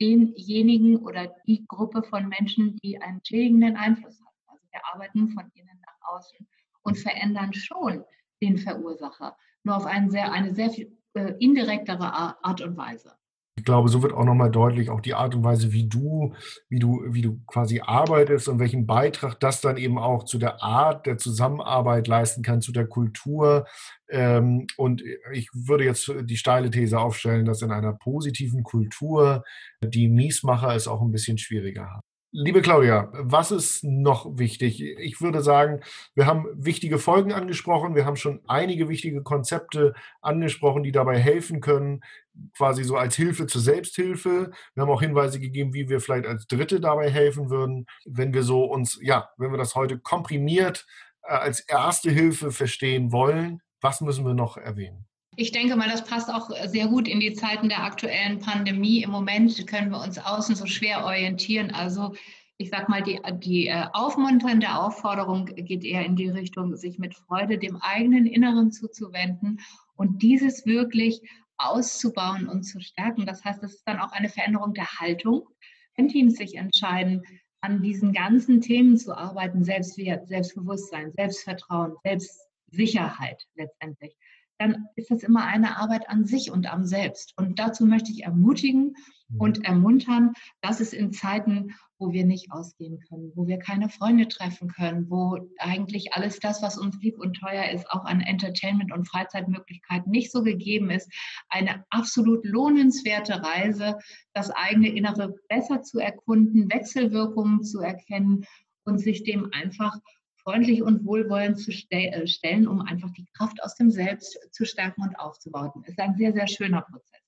denjenigen 0.00 0.96
oder 0.96 1.34
die 1.46 1.64
Gruppe 1.66 2.02
von 2.02 2.28
Menschen, 2.28 2.76
die 2.82 3.00
einen 3.00 3.20
schädigenden 3.24 3.76
Einfluss 3.76 4.20
haben. 4.20 4.36
Also 4.46 4.64
wir 4.70 4.80
arbeiten 4.92 5.28
von 5.30 5.50
innen 5.54 5.80
nach 5.80 6.14
außen 6.14 6.46
und 6.82 6.98
verändern 6.98 7.52
schon 7.52 8.04
den 8.42 8.58
Verursacher, 8.58 9.36
nur 9.62 9.76
auf 9.76 9.86
eine 9.86 10.10
sehr, 10.10 10.32
eine 10.32 10.54
sehr 10.54 10.70
viel 10.70 10.96
äh, 11.14 11.34
indirektere 11.38 12.12
Art 12.12 12.60
und 12.60 12.76
Weise 12.76 13.16
ich 13.58 13.64
glaube, 13.64 13.88
so 13.88 14.02
wird 14.02 14.12
auch 14.12 14.24
nochmal 14.24 14.50
deutlich, 14.50 14.90
auch 14.90 15.00
die 15.00 15.14
Art 15.14 15.34
und 15.34 15.42
Weise, 15.42 15.72
wie 15.72 15.88
du, 15.88 16.34
wie 16.68 16.78
du, 16.78 17.02
wie 17.08 17.22
du 17.22 17.40
quasi 17.46 17.80
arbeitest 17.80 18.48
und 18.48 18.58
welchen 18.58 18.86
Beitrag 18.86 19.40
das 19.40 19.62
dann 19.62 19.78
eben 19.78 19.98
auch 19.98 20.24
zu 20.24 20.38
der 20.38 20.62
Art 20.62 21.06
der 21.06 21.16
Zusammenarbeit 21.16 22.06
leisten 22.06 22.42
kann, 22.42 22.60
zu 22.60 22.70
der 22.72 22.86
Kultur. 22.86 23.66
Ähm, 24.10 24.66
und 24.76 25.02
ich 25.32 25.48
würde 25.54 25.84
jetzt 25.84 26.12
die 26.24 26.36
steile 26.36 26.70
These 26.70 26.98
aufstellen, 26.98 27.46
dass 27.46 27.62
in 27.62 27.72
einer 27.72 27.94
positiven 27.94 28.62
Kultur 28.62 29.42
die 29.82 30.08
Miesmacher 30.08 30.74
es 30.74 30.86
auch 30.86 31.00
ein 31.00 31.10
bisschen 31.10 31.38
schwieriger 31.38 31.86
haben. 31.90 32.05
Liebe 32.32 32.60
Claudia, 32.60 33.08
was 33.12 33.50
ist 33.50 33.84
noch 33.84 34.36
wichtig? 34.36 34.82
Ich 34.82 35.20
würde 35.20 35.42
sagen, 35.42 35.80
wir 36.14 36.26
haben 36.26 36.46
wichtige 36.54 36.98
Folgen 36.98 37.32
angesprochen, 37.32 37.94
wir 37.94 38.04
haben 38.04 38.16
schon 38.16 38.40
einige 38.46 38.88
wichtige 38.88 39.22
Konzepte 39.22 39.94
angesprochen, 40.20 40.82
die 40.82 40.92
dabei 40.92 41.18
helfen 41.18 41.60
können, 41.60 42.02
quasi 42.56 42.84
so 42.84 42.96
als 42.96 43.16
Hilfe 43.16 43.46
zur 43.46 43.60
Selbsthilfe. 43.60 44.50
Wir 44.74 44.82
haben 44.82 44.90
auch 44.90 45.00
Hinweise 45.00 45.40
gegeben, 45.40 45.72
wie 45.72 45.88
wir 45.88 46.00
vielleicht 46.00 46.26
als 46.26 46.46
Dritte 46.46 46.80
dabei 46.80 47.10
helfen 47.10 47.48
würden, 47.48 47.86
wenn 48.04 48.34
wir 48.34 48.42
so 48.42 48.64
uns, 48.64 48.98
ja, 49.00 49.30
wenn 49.38 49.50
wir 49.52 49.58
das 49.58 49.74
heute 49.74 49.98
komprimiert 49.98 50.86
äh, 51.22 51.32
als 51.32 51.60
erste 51.60 52.10
Hilfe 52.10 52.50
verstehen 52.50 53.12
wollen. 53.12 53.62
Was 53.80 54.00
müssen 54.00 54.26
wir 54.26 54.34
noch 54.34 54.56
erwähnen? 54.56 55.06
Ich 55.38 55.52
denke 55.52 55.76
mal, 55.76 55.90
das 55.90 56.04
passt 56.04 56.32
auch 56.32 56.50
sehr 56.66 56.88
gut 56.88 57.06
in 57.06 57.20
die 57.20 57.34
Zeiten 57.34 57.68
der 57.68 57.84
aktuellen 57.84 58.38
Pandemie. 58.38 59.02
Im 59.02 59.10
Moment 59.10 59.66
können 59.66 59.90
wir 59.90 60.00
uns 60.00 60.18
außen 60.18 60.56
so 60.56 60.64
schwer 60.64 61.04
orientieren. 61.04 61.70
Also 61.72 62.14
ich 62.56 62.70
sage 62.70 62.86
mal, 62.88 63.02
die, 63.02 63.20
die 63.40 63.66
äh, 63.66 63.84
aufmunternde 63.92 64.74
Aufforderung 64.74 65.44
geht 65.44 65.84
eher 65.84 66.06
in 66.06 66.16
die 66.16 66.30
Richtung, 66.30 66.74
sich 66.74 66.98
mit 66.98 67.14
Freude 67.14 67.58
dem 67.58 67.76
eigenen 67.76 68.24
Inneren 68.24 68.72
zuzuwenden 68.72 69.60
und 69.94 70.22
dieses 70.22 70.64
wirklich 70.64 71.20
auszubauen 71.58 72.48
und 72.48 72.62
zu 72.62 72.80
stärken. 72.80 73.26
Das 73.26 73.44
heißt, 73.44 73.62
es 73.62 73.74
ist 73.74 73.86
dann 73.86 74.00
auch 74.00 74.12
eine 74.12 74.30
Veränderung 74.30 74.72
der 74.72 74.90
Haltung. 75.00 75.46
Wenn 75.96 76.08
Teams 76.08 76.36
sich 76.36 76.56
entscheiden, 76.56 77.22
an 77.60 77.82
diesen 77.82 78.14
ganzen 78.14 78.62
Themen 78.62 78.96
zu 78.96 79.14
arbeiten, 79.14 79.64
Selbstwert, 79.64 80.28
Selbstbewusstsein, 80.28 81.12
Selbstvertrauen, 81.12 81.94
Selbstsicherheit 82.04 83.44
letztendlich, 83.54 84.16
dann 84.58 84.86
ist 84.96 85.10
das 85.10 85.22
immer 85.22 85.44
eine 85.44 85.78
Arbeit 85.78 86.08
an 86.08 86.24
sich 86.24 86.50
und 86.50 86.72
am 86.72 86.84
Selbst. 86.84 87.34
Und 87.36 87.58
dazu 87.58 87.84
möchte 87.84 88.10
ich 88.10 88.24
ermutigen 88.24 88.96
mhm. 89.28 89.40
und 89.40 89.64
ermuntern, 89.64 90.32
dass 90.60 90.80
es 90.80 90.92
in 90.92 91.12
Zeiten, 91.12 91.74
wo 91.98 92.12
wir 92.12 92.24
nicht 92.24 92.52
ausgehen 92.52 93.00
können, 93.08 93.32
wo 93.34 93.46
wir 93.46 93.58
keine 93.58 93.88
Freunde 93.88 94.28
treffen 94.28 94.68
können, 94.68 95.10
wo 95.10 95.38
eigentlich 95.58 96.12
alles 96.12 96.38
das, 96.40 96.62
was 96.62 96.76
uns 96.76 97.00
lieb 97.00 97.18
und 97.18 97.34
teuer 97.34 97.70
ist, 97.70 97.90
auch 97.90 98.04
an 98.04 98.20
Entertainment 98.20 98.92
und 98.92 99.08
Freizeitmöglichkeiten 99.08 100.10
nicht 100.10 100.30
so 100.30 100.42
gegeben 100.42 100.90
ist, 100.90 101.10
eine 101.48 101.84
absolut 101.90 102.44
lohnenswerte 102.44 103.42
Reise, 103.42 103.96
das 104.34 104.50
eigene 104.50 104.88
Innere 104.88 105.34
besser 105.48 105.82
zu 105.82 105.98
erkunden, 105.98 106.70
Wechselwirkungen 106.70 107.62
zu 107.62 107.80
erkennen 107.80 108.44
und 108.84 108.98
sich 108.98 109.24
dem 109.24 109.50
einfach 109.52 109.98
freundlich 110.46 110.80
und 110.80 111.04
wohlwollend 111.04 111.58
zu 111.58 111.72
äh, 111.90 112.26
stellen, 112.26 112.68
um 112.68 112.80
einfach 112.80 113.10
die 113.12 113.26
Kraft 113.36 113.60
aus 113.64 113.74
dem 113.74 113.90
Selbst 113.90 114.38
zu 114.52 114.64
stärken 114.64 115.02
und 115.02 115.18
aufzubauen. 115.18 115.72
Ist 115.86 115.98
ein 115.98 116.14
sehr, 116.16 116.32
sehr 116.32 116.46
schöner 116.46 116.82
Prozess. 116.82 117.20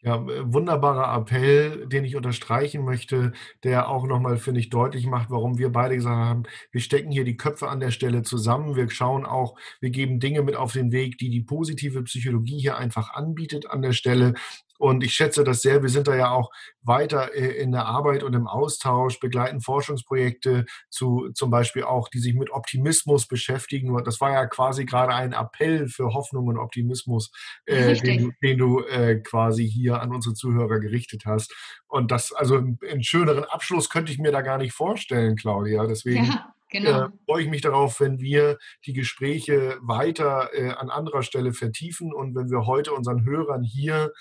Ja, 0.00 0.24
wunderbarer 0.24 1.18
Appell, 1.18 1.88
den 1.88 2.04
ich 2.04 2.16
unterstreichen 2.16 2.84
möchte, 2.84 3.32
der 3.64 3.88
auch 3.88 4.06
nochmal, 4.06 4.36
finde 4.36 4.60
ich, 4.60 4.70
deutlich 4.70 5.06
macht, 5.06 5.30
warum 5.30 5.58
wir 5.58 5.70
beide 5.70 5.96
gesagt 5.96 6.16
haben, 6.16 6.42
wir 6.70 6.80
stecken 6.80 7.10
hier 7.10 7.24
die 7.24 7.36
Köpfe 7.36 7.68
an 7.68 7.80
der 7.80 7.90
Stelle 7.90 8.22
zusammen. 8.22 8.76
Wir 8.76 8.88
schauen 8.88 9.26
auch, 9.26 9.58
wir 9.80 9.90
geben 9.90 10.20
Dinge 10.20 10.42
mit 10.42 10.54
auf 10.54 10.72
den 10.72 10.92
Weg, 10.92 11.18
die 11.18 11.28
die 11.28 11.42
positive 11.42 12.04
Psychologie 12.04 12.58
hier 12.58 12.76
einfach 12.76 13.10
anbietet 13.14 13.68
an 13.68 13.82
der 13.82 13.92
Stelle. 13.92 14.34
Und 14.78 15.04
ich 15.04 15.14
schätze 15.14 15.44
das 15.44 15.62
sehr. 15.62 15.82
Wir 15.82 15.88
sind 15.88 16.08
da 16.08 16.14
ja 16.14 16.30
auch 16.30 16.50
weiter 16.82 17.34
äh, 17.34 17.60
in 17.60 17.72
der 17.72 17.86
Arbeit 17.86 18.22
und 18.22 18.34
im 18.34 18.46
Austausch, 18.46 19.20
begleiten 19.20 19.60
Forschungsprojekte 19.60 20.64
zu 20.88 21.30
zum 21.34 21.50
Beispiel 21.50 21.84
auch, 21.84 22.08
die 22.08 22.18
sich 22.18 22.34
mit 22.34 22.50
Optimismus 22.50 23.26
beschäftigen. 23.26 23.96
Das 24.04 24.20
war 24.20 24.32
ja 24.32 24.46
quasi 24.46 24.84
gerade 24.84 25.14
ein 25.14 25.32
Appell 25.32 25.88
für 25.88 26.14
Hoffnung 26.14 26.46
und 26.46 26.58
Optimismus, 26.58 27.30
äh, 27.66 27.94
den 27.94 28.24
du, 28.24 28.32
den 28.42 28.58
du 28.58 28.80
äh, 28.84 29.16
quasi 29.16 29.68
hier 29.68 30.00
an 30.00 30.12
unsere 30.12 30.34
Zuhörer 30.34 30.80
gerichtet 30.80 31.22
hast. 31.26 31.54
Und 31.88 32.10
das, 32.10 32.32
also 32.32 32.56
einen 32.56 33.02
schöneren 33.02 33.44
Abschluss 33.44 33.90
könnte 33.90 34.12
ich 34.12 34.18
mir 34.18 34.32
da 34.32 34.42
gar 34.42 34.58
nicht 34.58 34.72
vorstellen, 34.72 35.36
Claudia. 35.36 35.86
Deswegen. 35.86 36.24
Ja. 36.26 36.52
Genau. 36.68 37.06
Äh, 37.06 37.08
freue 37.26 37.42
ich 37.42 37.48
mich 37.48 37.62
darauf, 37.62 38.00
wenn 38.00 38.20
wir 38.20 38.58
die 38.86 38.92
Gespräche 38.92 39.78
weiter 39.80 40.50
äh, 40.52 40.70
an 40.70 40.90
anderer 40.90 41.22
Stelle 41.22 41.52
vertiefen 41.52 42.12
und 42.12 42.34
wenn 42.34 42.50
wir 42.50 42.66
heute 42.66 42.92
unseren 42.92 43.24
Hörern 43.24 43.62
hier 43.62 44.12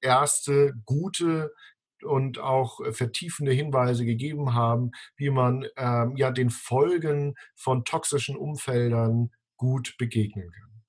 erste 0.00 0.74
gute 0.84 1.52
und 2.02 2.38
auch 2.38 2.80
äh, 2.80 2.92
vertiefende 2.92 3.52
Hinweise 3.52 4.04
gegeben 4.04 4.54
haben, 4.54 4.90
wie 5.16 5.30
man 5.30 5.66
ähm, 5.76 6.16
ja 6.16 6.30
den 6.30 6.50
Folgen 6.50 7.34
von 7.54 7.84
toxischen 7.84 8.36
Umfeldern 8.36 9.30
gut 9.56 9.94
begegnen 9.98 10.50
kann. 10.50 10.82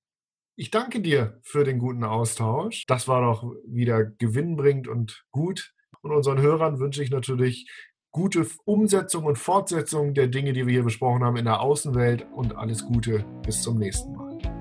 Ich 0.60 0.72
danke 0.72 1.02
dir 1.02 1.40
für 1.44 1.64
den 1.64 1.78
guten 1.78 2.04
Austausch. 2.04 2.86
Das 2.88 3.08
war 3.08 3.22
doch 3.22 3.44
wieder 3.68 4.04
gewinnbringend 4.06 4.88
und 4.88 5.24
gut. 5.32 5.74
Und 6.02 6.12
unseren 6.12 6.42
Hörern 6.42 6.80
wünsche 6.80 7.04
ich 7.04 7.12
natürlich 7.12 7.70
gute 8.12 8.48
Umsetzung 8.66 9.26
und 9.26 9.38
Fortsetzung 9.38 10.16
der 10.16 10.28
Dinge, 10.28 10.54
die 10.54 10.66
wir 10.66 10.74
hier 10.74 10.84
besprochen 10.84 11.24
haben 11.24 11.38
in 11.38 11.46
der 11.46 11.62
Außenwelt 11.62 12.26
und 12.34 12.56
alles 12.56 12.84
Gute. 12.84 13.24
Bis 13.44 13.62
zum 13.62 13.78
nächsten 13.78 14.14
Mal. 14.14 14.57